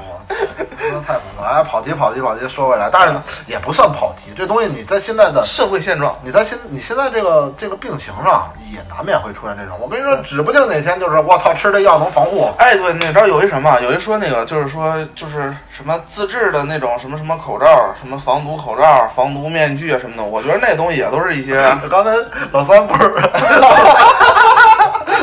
[1.06, 1.48] 太疯了！
[1.48, 4.32] 哎，跑题跑题跑题，说回来，但是呢，也不算跑题。
[4.36, 9.78] 这东西你在现在的社会现状，你在现你现在这个这个病情上也难免会出现这种。
[9.80, 12.50] 我跟你说，指不定哪天就是我操，吃这药能防护。
[12.58, 13.78] 哎，对，你知道有一什么？
[13.80, 17.66] 有一说那个，就是说，就是什么自制的那种什么什么口罩，
[18.00, 20.22] 什么防毒口罩、防毒面具啊什么的。
[20.22, 21.54] 我觉得那东西也都是一些，
[21.90, 22.10] 刚才
[22.52, 23.14] 老三不是，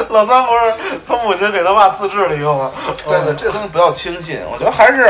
[0.09, 0.73] 老三不是
[1.07, 2.71] 他母亲给他爸自制了一个吗？
[3.07, 4.39] 对对，这东西不要轻信。
[4.51, 5.09] 我觉得还是，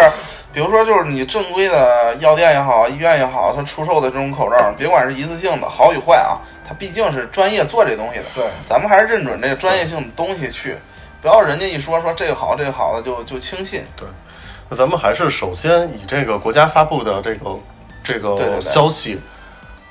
[0.53, 6.35] 比如说，就是你正规的药店也好，医院也好，它出售的这种口罩，别管是一次性的好与坏啊，
[6.67, 8.25] 它毕竟是专业做这东西的。
[8.35, 10.75] 对，咱们还是认准这个专业性的东西去，
[11.21, 13.85] 不要人家一说说这个好这个好的就就轻信。
[13.95, 14.07] 对
[14.69, 17.59] 那咱们还是首先以这个国家发布的这个
[18.03, 19.19] 这个消息，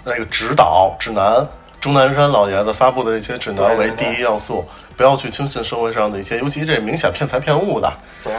[0.05, 1.47] 那个指导指南，
[1.81, 4.65] 钟南山老爷子发布的这些指南为第一要素，
[4.97, 7.93] 不要去轻信社会上的一些，尤其这明显骗财骗物的。
[8.25, 8.33] 对，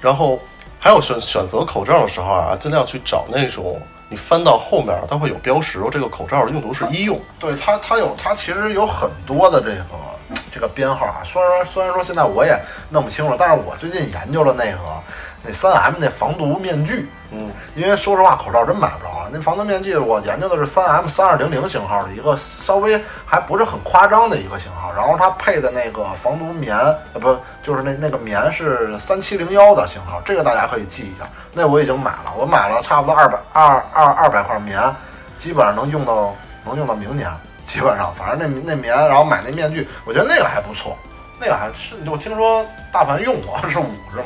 [0.00, 0.40] 然后
[0.84, 7.18] 还有选选择口罩的时候啊，尽量去找那种你翻到后面它会有标识，这个口罩的用途是医用。
[7.38, 9.86] 对它，它有它其实有很多的这个
[10.50, 11.22] 这个编号啊。
[11.24, 12.58] 虽然虽然说现在我也
[12.90, 14.78] 弄不清楚，但是我最近研究了那个
[15.42, 19.30] 那三 M 那防毒面具，嗯，因为说实话口罩真买不着了。
[19.32, 26.76] 那防毒面具我研究的是三 M 三二零零型号的一个稍微还不是很夸张的一个型号，然后它配的那个防毒棉
[27.12, 31.28] 呃不就是那那个棉是三七零幺的型号，这个大家可以记一下。
[31.52, 34.80] 那我已经买了，我买了差不多二百二二二百块棉，
[35.38, 37.28] 基本上能用到能用到明年，
[37.64, 40.96] 基本上反正那那棉，然后买那面具，我觉得那个还不错，
[41.40, 44.24] 那个还是我听说大凡用过是五是吗？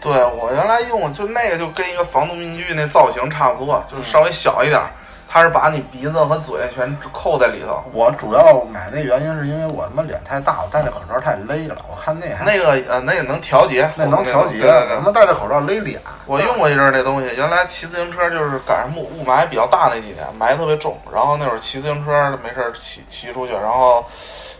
[0.00, 4.88] 对我原来用就那个就跟一个防毒面具那造型差不多，就是稍微小一点儿，
[5.30, 7.84] 它是把你鼻子和嘴全扣在里头。
[7.92, 16.00] 我主要买那原因是因为我他妈脸太大，我戴那口罩太勒了，我看那还那个呃，那也能调节，那能调节，他妈戴着口罩勒脸。
[16.24, 24.04] 我用过一阵儿那东西，原来骑自行车就是赶上雾雾霾比较大那几年，霾特别重，然后那会儿骑自行车没事儿骑骑出去，然后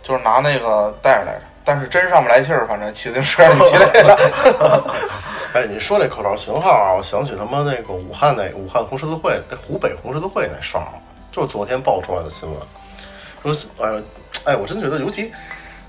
[0.03, 4.17] 就是拿那个戴着来着，但是真上不来气儿，反正骑自行车里骑累了。
[5.53, 10.89] 哎，你说这口罩型号啊，我想起他妈那个武汉那武汉红十字会，哎，湖北红十字会那事儿，
[11.31, 14.03] 就是昨天爆出来的新闻，说，哎，
[14.47, 15.31] 哎，我真觉得，尤其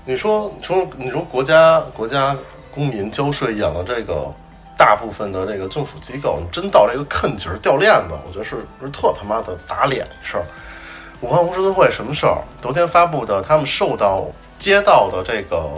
[0.04, 2.36] 你说，你说，你说国家国家
[2.70, 4.30] 公民交税养了这个
[4.76, 10.44] 大部分的这个政府机构，你真到这个坑儿掉链子，我觉得是是特他妈的打脸事儿。
[11.22, 12.36] 武汉红十字会什么事儿？
[12.60, 14.26] 昨天发布的，他们受到
[14.60, 15.68] 街道的这个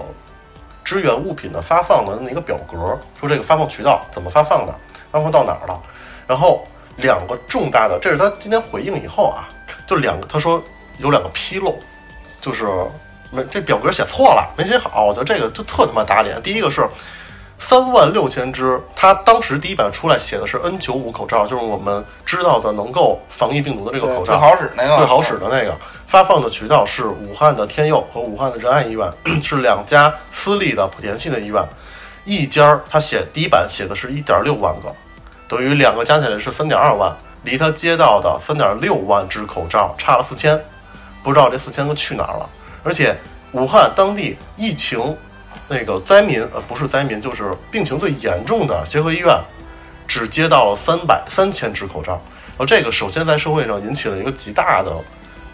[0.84, 2.76] 支援物品的发放的那个表格，
[3.18, 4.78] 说这个发放渠道怎么发放的，
[5.10, 5.80] 发放到哪儿了。
[6.26, 6.66] 然后
[6.96, 9.48] 两个重大的，这是他今天回应以后啊，
[9.86, 10.62] 就两个，他说
[10.98, 11.78] 有两个纰漏，
[12.40, 12.66] 就是
[13.30, 15.04] 没这表格写错了，没写好。
[15.04, 16.42] 我觉得这个就特他妈打脸。
[16.42, 16.86] 第一个是
[17.62, 25.72] 三万六千只，他当时第一版出来写的是 N 九五口罩，就是我们知道的能够防疫病毒的这个口罩，最好使那个，最好使的那个。
[26.04, 29.08] 发放的渠道是武汉的天佑和武汉的仁爱医院，
[29.40, 31.64] 是两家私立的莆田系的医院。
[32.24, 34.92] 一家儿他写第一版写的是一点六万个，
[35.46, 40.60] 等于两个加起来是三点二万，离他接到的三点六万只口罩差了四千，
[41.22, 42.50] 不知道这四千个去哪儿了。
[42.82, 43.16] 而且
[43.52, 45.16] 武汉当地疫情
[45.72, 49.34] 那个灾民呃不是灾民，就是病情最严重的协和医院，
[50.06, 52.12] 只接到了三百三千只口罩。
[52.12, 54.92] 然后这个首先在社会上引起了一个极大的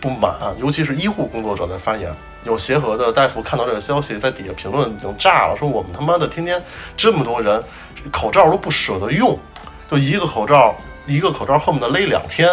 [0.01, 2.13] 不满，尤其是医护工作者的发言。
[2.45, 6.63] 有协和的大夫看到这个消息，在底下评论已经炸了，说我们他妈的天天
[6.97, 7.63] 这么多人，
[8.11, 9.39] 口罩都不舍得用，
[9.91, 10.75] 就一个口罩
[11.07, 12.49] 一个口罩恨不得勒两天，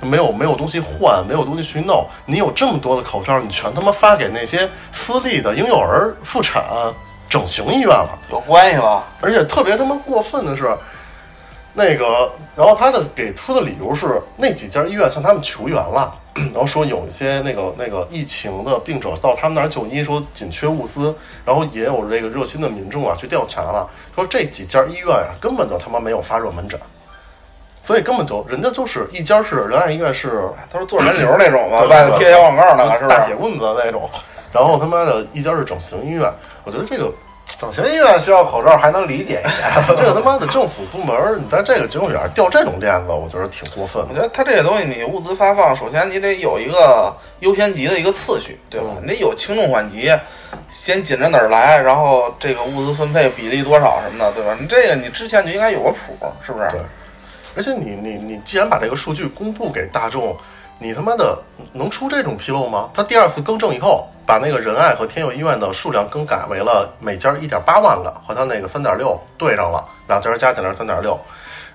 [0.00, 2.06] 没有没有东西换，没有东西去弄。
[2.26, 6.64] 你有这么多的口罩，你全他妈发给那些私立的婴幼儿妇产
[7.28, 8.18] 整形医院了。
[8.30, 9.02] 有关系吗？
[9.20, 10.64] 而且特别他妈过分的是，
[11.74, 26.78] 那个，然后他的给出的理由是那几家医院向他们求援了， 然后说有一些那个那个疫情的病者到他们那儿就医，说紧缺物资，然后也有这个热心的民众啊去调查了，说这几家医院啊、根本就他妈没有发热门诊，
[27.86, 33.16] 所以根本就人家就是一家是仁爱医院是他说做人流那种嘛，外头贴小广告那个是不是？
[33.16, 34.10] 大铁棍子那种，
[34.52, 36.28] 然后他妈的一家是整形医院，
[36.64, 37.12] 我觉得这个
[37.60, 39.42] 整形医院需要口罩还能理解一点，
[39.96, 44.08] 这个他妈的政府部门儿，你在这个节骨眼儿掉这种链子，我觉得挺过分的。
[44.10, 48.88] 我觉得他这些东西，你物资发放，首先你得有一个优先级的一个次序，对吧？
[48.96, 50.12] 嗯你得有轻重缓急，
[50.72, 54.56] 先紧着哪儿来，然后这个物资分配比例多少什么的，对吧？
[54.60, 56.68] 你这个你之前就应该有个谱，是不是？
[56.70, 56.80] 对
[57.56, 60.36] 而且你你你既然把这个数据公布给大众，
[60.78, 61.42] 你他妈的
[61.72, 62.90] 能出这种纰漏吗？
[62.92, 71.18] 他第二次更正以后，把那个仁爱和天佑医院的数量更改为了每家一点八万个，和他那个三点六对上了，两家加起来三点六。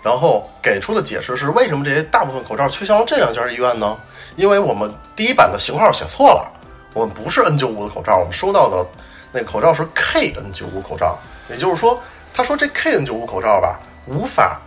[0.03, 3.97] 然后给出的解释是，为什么这些大部分口罩去向了这两家医院呢？
[4.35, 6.51] 因为我们第一版的型号写错了，
[6.93, 8.83] 我们不是 N95 的口罩，我们收到的
[9.31, 11.19] 那个口罩是 KN95 口罩，
[11.49, 11.99] 也就是说，
[12.33, 14.59] 他说这 KN95 口罩吧，无法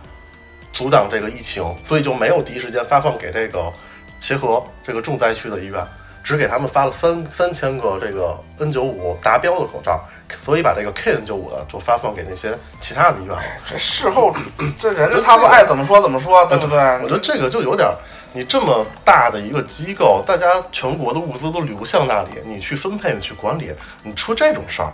[0.75, 3.71] 阻挡这个疫情，所以就没有第一时间发放给这个
[4.19, 5.81] 协和这个重灾区的医院，
[6.21, 10.03] 只给他们发了三三千个这个 N95 达标的口罩，
[10.43, 13.41] 所以把这个 KN95 的就发放给那些其他的医院了。
[13.69, 14.35] 这事后，
[14.77, 16.77] 这人家他们爱怎么说怎么说，对不对？
[17.01, 17.95] 我觉得这个就有点儿，
[18.33, 23.71] 你这么大的一个机构，大家全国的物资都流向那里，你去分配，你去管理，
[24.03, 24.91] 你出这种事儿，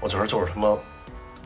[0.00, 0.76] 我觉得就是他妈，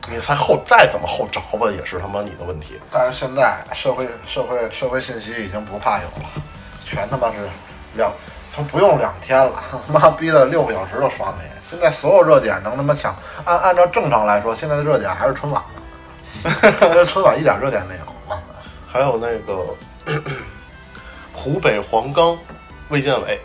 [0.07, 2.79] 你再后再怎么后着吧，也是他妈你的问题。
[2.91, 6.29] 但是现在社会社会社会信息已经不怕有了，
[6.85, 7.37] 全他妈是
[7.95, 8.11] 两，
[8.55, 11.43] 他不用两天了，他妈逼的六个小时都刷没。
[11.61, 15.61] 现在所有热点能他妈抢，按按照正常来说，现在的热点还是春晚
[16.43, 16.51] 呢，
[16.93, 18.37] 这春晚一点热点没有。
[18.91, 19.75] 还有那个
[21.31, 22.35] 湖北黄冈
[22.89, 23.39] 卫健委，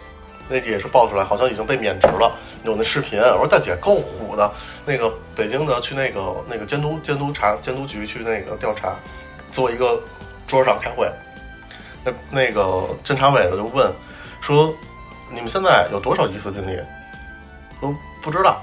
[0.48, 2.30] 那也是爆出来，好像已经被免职了。
[2.64, 4.50] 有那视频，我说大姐够虎的。
[4.86, 8.94] 那个北京的去那个那个监督监督查监督局去那个调查，
[9.50, 9.98] 做一个
[10.46, 11.10] 桌上开会，
[12.04, 13.90] 那那个监察委的就问
[14.42, 14.74] 说
[15.32, 16.78] ：“你们现在有多少疑似病例？”
[17.80, 18.62] 说不知道。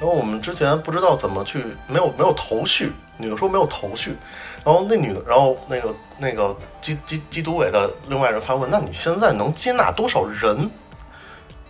[0.00, 2.92] 然后我们之前不知道怎么去，没有没有头绪。
[3.18, 4.14] 女的说没有头绪，
[4.62, 10.70] 然后那女的，然后那个那个缉缉缉毒委的另外人发问：“那你现在能接纳多少人？”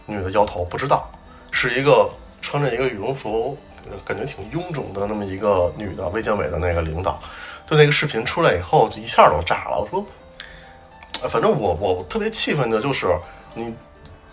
[0.07, 1.11] 女的摇头不知道，
[1.51, 2.09] 是一个
[2.41, 3.57] 穿着一个羽绒服，
[4.05, 7.21] 感觉挺臃肿的那么一个女的卫健委的那个领导。
[7.69, 9.79] 就那个视频出来以后，就一下都炸了。
[9.79, 10.07] 我说，
[11.29, 13.07] 反正我我特别气愤的就是
[13.55, 13.75] 你。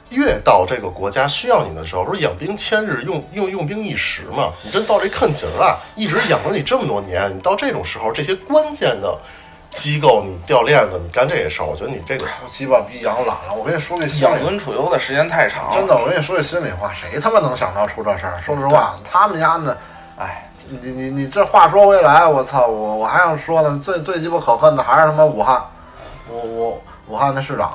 [0.09, 4.53] 越到这个国家需要你的时候，说养兵千日，用用用兵一时嘛。
[4.61, 9.17] 你真到这坑节儿了，一直养着你这么多年，你到这种时候，这些关键的
[9.73, 18.39] 机构你掉链子，你干这些事儿，我觉得你这个鸡巴逼养懒了，我跟你说句心里养尊处优的时间太长了，真的，我跟你说句心里话，谁他妈能想到出这事儿？
[18.39, 19.75] 说实话，他们家呢，
[20.17, 25.61] 哎，你你你这话说回来，我操，我我还想说呢，最最鸡巴可恨的还是他妈武汉，
[26.27, 27.73] 我我武汉的市长，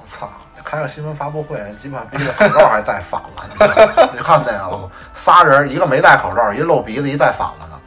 [0.00, 0.28] 我操，
[0.64, 7.78] 开个新闻发布会，鸡巴逼的口罩还戴反了，你看你看那个仨人，一个没戴口罩，一露鼻子，一戴反了呢。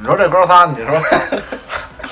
[0.00, 0.94] 你说这哥仨，你说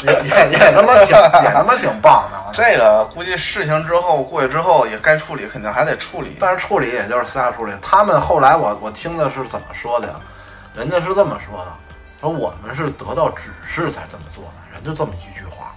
[0.03, 6.37] 也也也他妈挺也他妈挺棒的，这个估计事情之后过去之后也该处理，肯定还得处理。
[6.41, 7.73] 但是处理也就是私下处理。
[7.81, 10.15] 他们后来我我听的是怎么说的呀？
[10.75, 11.73] 人家是这么说的，
[12.21, 15.73] 说我们是得到指示才这么做的，人就这么一句话。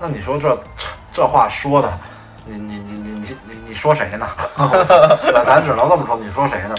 [0.00, 1.92] 那你说这这这话说的，
[2.46, 4.26] 你你你你你你你说谁呢？
[5.34, 6.74] 咱 咱只能这么说，你说谁呢？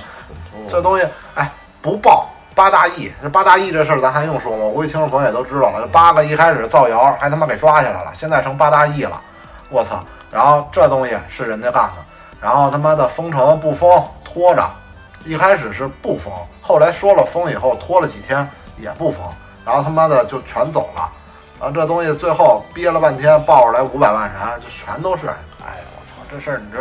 [0.69, 4.63] 这东西，哎，不报八大亿，这八大亿这事儿咱还用说吗？
[4.63, 9.21] 我估计听众朋友也都知道了，这八个一开始造谣，还他妈给抓起来了，现在成八大亿了，
[9.69, 10.03] 我操！
[10.31, 12.05] 然后这东西是人家干的，
[12.41, 14.67] 然后他妈的封城不封拖着，
[15.25, 16.31] 一开始是不封，
[16.61, 18.47] 后来说了封以后拖了几天
[18.77, 19.21] 也不封，
[19.65, 21.09] 然后他妈的就全走了，
[21.59, 26.79] 然后这东西最后憋了半天爆出来五百万人，就全都是，哎我操，这事儿你这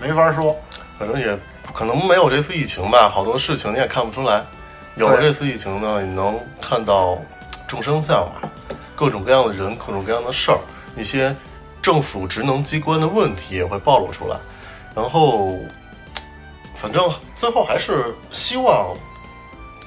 [0.00, 0.56] 没法说。
[0.98, 1.38] 反正也
[1.72, 4.42] 可能没有这次疫情吧，好多事情你也看不出来。
[4.96, 7.18] 有了这次疫情呢，你能看到
[7.66, 8.42] 众生相吧，
[8.94, 10.58] 各种各样的人，各种各样的事儿，
[10.96, 11.34] 一些
[11.80, 14.36] 政府职能机关的问题也会暴露出来。
[14.94, 15.58] 然后，
[16.74, 18.94] 反正最后还是希望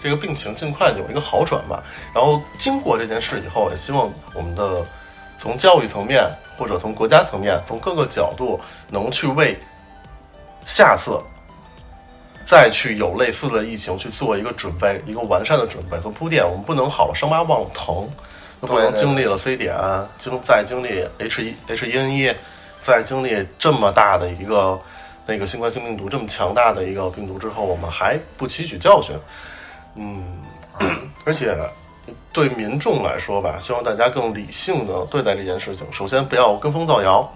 [0.01, 1.83] 这个病情尽快有一个好转吧。
[2.13, 4.83] 然后经过这件事以后，也希望我们的
[5.37, 6.27] 从教育层面
[6.57, 8.59] 或者从国家层面，从各个角度
[8.89, 9.59] 能去为
[10.65, 11.21] 下次
[12.45, 16.45] 再去有类似的疫情去做一个准备，一个完善的准备和铺垫。
[16.45, 18.07] 我们不能好了伤疤忘了疼，
[18.61, 19.75] 不能经历了非典，
[20.17, 22.31] 经再经历 H 一 H 1 N 一，
[22.79, 24.79] 再经历这么大的一个
[25.25, 29.15] 那个新冠性病毒这么强大的一个病毒之后，我们还不汲取教训。
[29.95, 30.23] 嗯，
[31.23, 31.57] 而且
[32.31, 35.83] 对民众来说吧，希望大家更理性的对待这件事情。
[35.91, 37.27] 首先不要跟风造谣，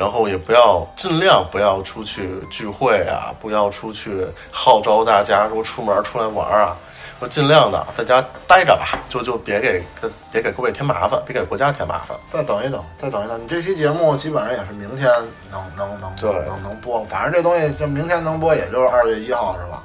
[0.00, 6.74] 然后也不要尽量不要出去聚会啊，不要出去号召大家说出门出来玩啊，
[7.18, 9.84] 说尽量的在家待着吧，就就别给
[10.32, 12.16] 别给各位添麻烦，别给国家添麻烦。
[12.30, 13.38] 再等一等，再等一等。
[13.44, 15.10] 你这期节目基本上也是明天
[15.50, 19.82] 能能能对能能播，反正这东西就明天能播，也就是二月一号是吧？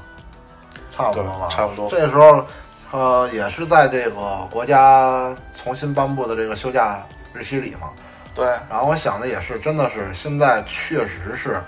[0.95, 1.89] 差不多吧，，差不多。
[1.89, 2.45] 这时候，
[2.91, 7.89] 呃，也是在这个国家重新颁布的这个休假日期里嘛。
[8.35, 11.63] 对，然后我想的也是，真的是现在确实是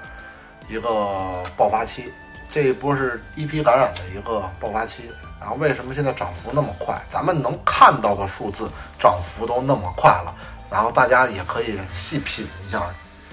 [0.68, 2.11] 一个爆发期，
[2.52, 5.10] 这一波是一批感染的一个爆发期。
[5.39, 6.99] 然后为什么现在涨幅那么快？
[7.07, 8.69] 咱们能看到的数字
[8.99, 10.35] 涨幅都那么快了，
[10.69, 12.84] 然后大家也可以细品一下，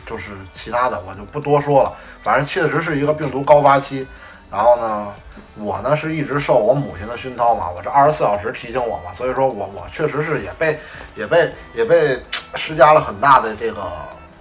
[0.07, 1.93] 就是其他的我就不多说了。
[2.23, 4.07] 反正确实是一个病毒高发期。
[4.55, 5.13] 然后呢，
[5.57, 10.79] 我呢是一直受我母亲的熏陶嘛，我这二十四小时提醒我嘛，所以说我我确实是也被
[11.17, 12.17] 也被也被
[12.55, 13.83] 施加了很大的这个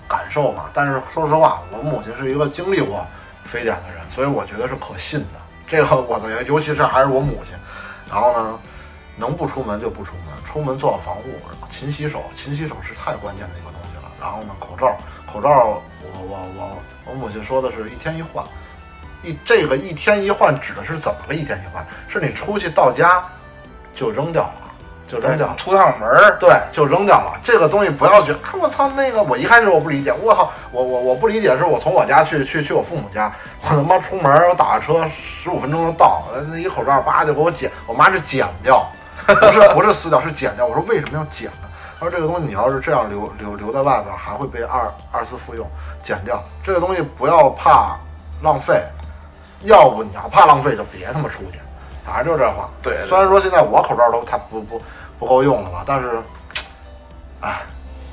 [0.07, 0.65] 感受嘛。
[0.71, 3.03] 但是说实话，我母亲是一个经历过
[3.43, 5.39] 非典的人，所以我觉得是可信的。
[5.65, 7.55] 这个我的，尤其是还是我母亲。
[8.11, 8.59] 然后呢，
[9.17, 11.23] 能不出门就不出门，出门做好防护，
[11.71, 14.11] 勤洗手，勤洗手是太关键的一个东西了。
[14.21, 14.95] 然后呢，口罩，
[15.25, 16.77] 口罩，我我我
[17.07, 18.45] 我母亲说的是一天一换。
[19.23, 21.85] 一这个一天一换指的是怎么个一天一换？
[22.07, 23.23] 是你出去到家
[23.95, 24.53] 就扔掉了，
[25.07, 25.55] 就扔掉了。
[25.57, 27.39] 出趟门儿，对，就扔掉了。
[27.43, 38.85] 这个东西不要觉得啊，我操，那个我一开始我不理解，我操，我我我不理解是我从我家去去去我父母家，我他妈出门我打个车十五分钟就到，那一口罩叭就给我剪，我妈是剪掉，
[39.25, 40.65] 不是不是撕掉，是剪掉。
[40.65, 41.69] 我说为什么要剪呢？
[41.99, 45.65] 他说这个东西你要是这样留留留在外边，还会被二二次复用，
[46.01, 46.43] 剪掉。
[46.61, 47.95] 这个东西不要怕
[48.41, 48.83] 浪费，
[49.63, 51.59] 要不你要怕浪费就别他妈出去，
[52.05, 52.69] 反正就这话。
[52.81, 54.81] 对对虽然说现在我口罩都它不不
[55.19, 56.19] 不够用了吧，但是，
[57.41, 57.61] 哎，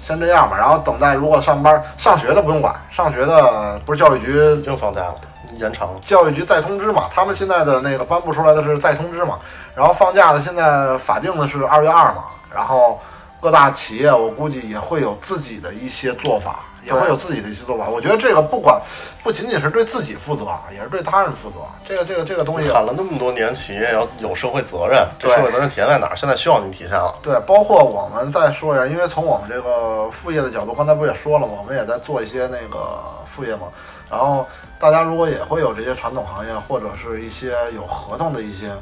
[0.01, 0.57] 先这样吧。
[0.57, 5.15] 然后等待如果上班上学的不用管，上学的不是教育局已经放假了，
[5.57, 6.01] 延长了。
[6.01, 9.39] 教育局再通知嘛，他们现在的那个颁布出来的是再通知嘛，
[9.75, 12.25] 然后放假的现在法定的是二月二嘛，
[12.55, 13.01] 然后
[13.41, 17.89] 各大企业我估计也会有自己的一些做法，也会有自己的一些做法。
[17.89, 18.81] 我觉得这个不管
[19.23, 21.57] 不仅仅是对自己负责，也是对他人负责。
[21.85, 26.17] 这个这个这个东西，喊了那么多年，企业要有社会责任，这对社会责任体现在哪儿？
[26.17, 27.15] 现在需要你体现了。
[27.23, 31.55] 对，包括我们再说一下，因为从我们这个副业的角度，刚才不也说了吗？
[31.59, 33.69] 我们也在做一些那个副业嘛。
[34.11, 34.47] 然后
[34.79, 38.73] 大家如果也会有这些传统行业或者是一些有合同的一些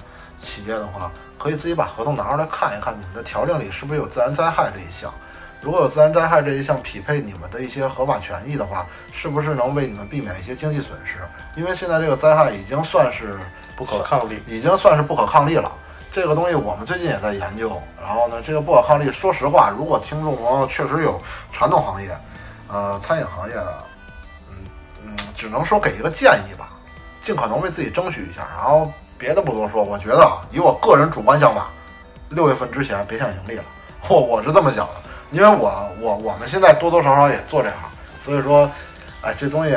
[0.41, 5.13] 企业的话，可以自己把合同拿出来看一看，你们的条令里是不是有自然灾害这一项。
[5.61, 11.19] 如果有自然灾害这一项匹配你们的一些合法权益的话，是不是能为你们避免一些经济损失？
[11.57, 13.39] 因为现在这个灾害已经算是
[13.77, 14.41] 不可抗力。
[14.47, 15.71] 已经算是不可抗力了。
[16.11, 17.81] 这个东西我们最近也在研究。
[18.01, 21.21] 然后呢，这个不可抗力，说实话，如果听众朋友确实有
[21.53, 22.17] 传统行业，
[22.69, 23.85] 呃，餐饮行业的，
[24.51, 24.57] 嗯
[25.05, 26.71] 嗯，只能说给一个建议吧，
[27.21, 28.47] 尽可能为自己争取一下。
[28.57, 31.69] 然后别的不多说，我觉得啊，以我个人主观想法，
[32.31, 33.65] 六月份之前别想盈利了。
[34.09, 34.93] 我我是这么想的，
[35.31, 37.91] 因为我我我们现在多多少少也做这行，
[38.21, 38.71] 所以说，
[39.21, 39.77] 哎，这东西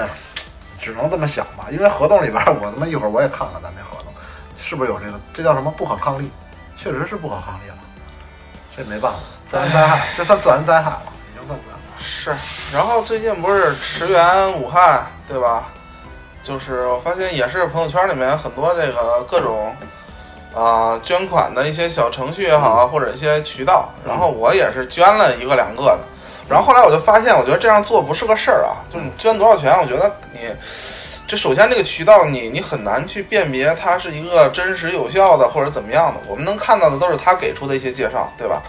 [0.80, 1.68] 只能这么想吧。
[1.72, 4.14] 因为合同里边，我他妈一会儿我也看看咱那合同
[4.58, 6.32] 是不是有这个，这叫什么不可抗力？
[6.78, 7.78] 确实是不可抗力了，
[8.76, 12.02] 这没办法，自然灾害，这算自然灾害了，已经算自然灾害。
[12.02, 12.34] 是。
[12.76, 15.70] 然后最近不是驰援武汉，对吧？
[16.42, 19.76] 就是我发现也是朋友圈里面很多这个各种
[20.54, 26.00] 啊、捐款的一些小程序也好啊，或者一些渠道，然后我也是捐了一个两个的。
[26.50, 30.40] 然后后来我就发现，我觉得这样做不是个事儿啊，就是你捐多少钱，我觉得你
[31.26, 36.20] 这首先这个渠道你你很难去辨别它是一个真实有效的或者怎么样的。
[36.28, 38.62] 我们能看到的都是他给出的一些介绍，对吧？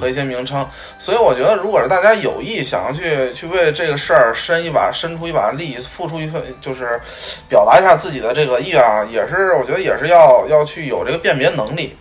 [0.00, 0.66] 和一些名称。
[0.98, 7.00] 所以我觉得，如果是大家有意想要去去为这个事儿伸一把、伸出一把力，付出一份，就是
[7.48, 11.96] 表达一下自己的这个意愿啊，也是我觉得也是要要去有这个辨别能力。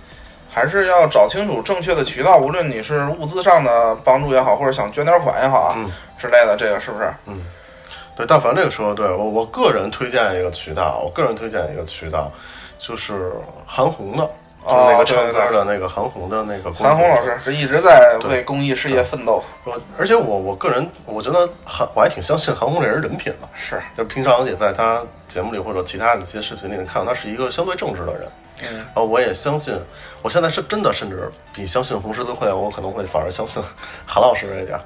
[0.52, 7.08] 还是要找清楚正确的渠道，无论你是物资上的帮助也好，或者想捐点款也好啊、嗯之类的，这个是不是？
[7.28, 7.46] 嗯
[8.16, 12.32] 对，但凡这个说的对，我我个人推荐一个渠道，我个人推荐一个渠道，
[12.80, 13.32] 就是
[13.66, 14.30] 韩红的
[14.70, 28.30] 就是那哦个唱歌对对对的那个韩红的那个韩红老师这一直在为公益事业奋斗，我而且我我个人我觉得韩我还挺相信韩红这人人品的，是，就平常也在他节目里或者其他的一些视频里面看到他是一个相对正直的人。
[28.62, 29.74] 嗯，然后我也相信，
[30.22, 33.64] 我现在是真的甚至比相信红十字会，我可能会反而相信
[34.06, 34.78] 韩老师这一点。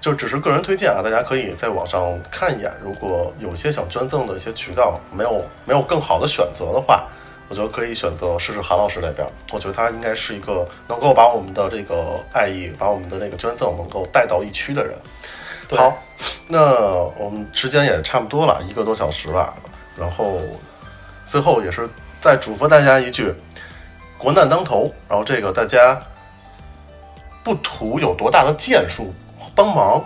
[0.00, 2.72] 就只是个人推荐啊，大家可以在网上看一眼。
[2.82, 7.06] 如果有些想捐赠的一些渠道没有没有更好的选择的话，
[7.48, 9.26] 我觉得可以选择试试韩老师那边。
[9.52, 14.96] 我觉得他应该是一个能够把我们的这个爱意，把我们的那个捐赠能够带到疫区的人。
[15.70, 15.96] 好，
[16.46, 16.74] 那
[17.18, 19.52] 我们时间也差不多了，一个多小时了。
[19.96, 20.40] 然后
[21.26, 21.88] 最后也是
[22.20, 23.34] 再嘱咐大家一句：
[24.16, 26.00] 国难当头，然后这个大家
[27.42, 29.12] 不图有多大的建树
[29.54, 30.02] 帮忙，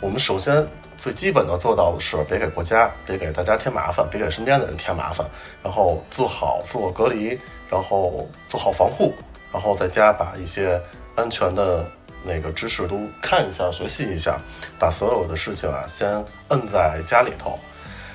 [0.00, 0.66] 我们首先
[1.02, 5.26] 最基本的做到的是别给国家、别给大家添麻烦，别给身边的人添麻烦，
[5.60, 7.36] 然后做好自我隔离，
[7.68, 9.12] 然后做好防护，
[9.52, 10.80] 然后在家把一些
[11.16, 11.84] 安全的
[12.22, 14.38] 那个知识都看一下、学习一下，
[14.78, 17.58] 把所有的事情啊先摁在家里头，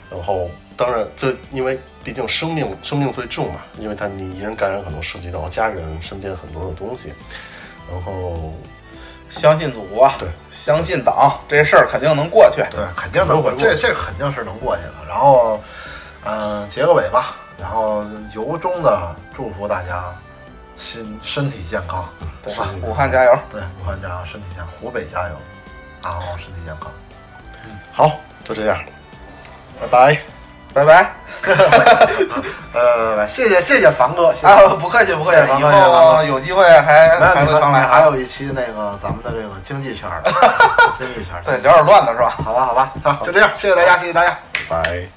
[0.09, 7.11] 然后当然最因为毕竟生命生命最重嘛，因为它你一人感染可能涉及到家人身边很多的东西，
[7.91, 8.53] 然后
[9.29, 12.63] 相信祖国，对，相信党，这事儿肯定能过去。
[12.71, 14.93] 对，肯定能过，这这肯定是能过去的。
[15.07, 15.59] 然后，
[16.23, 17.35] 嗯、结个尾吧。
[17.59, 18.05] 然后
[18.35, 20.13] 由衷的祝福大家
[20.77, 22.07] 心身体健康，
[22.43, 22.69] 对吧？
[22.83, 23.39] 武汉加油！
[23.51, 25.35] 对，武汉加油，身体健康，湖北加油，
[26.03, 26.91] 然后身体健康。
[27.65, 28.11] 嗯好
[28.43, 28.79] 就这样，
[29.81, 30.36] 拜拜。
[30.77, 31.11] 拜拜！
[32.73, 37.79] 呃，谢谢谢谢凡哥，谢谢啊，不客气不客气，以后有机会还还会常来。
[37.81, 40.07] 啊还有一期那个咱们的这个经济圈
[40.97, 42.33] 经济圈对，聊点乱的是吧？
[42.43, 44.37] 好吧好吧，好，就这样，谢谢大家，谢谢大家。
[44.69, 45.16] 拜。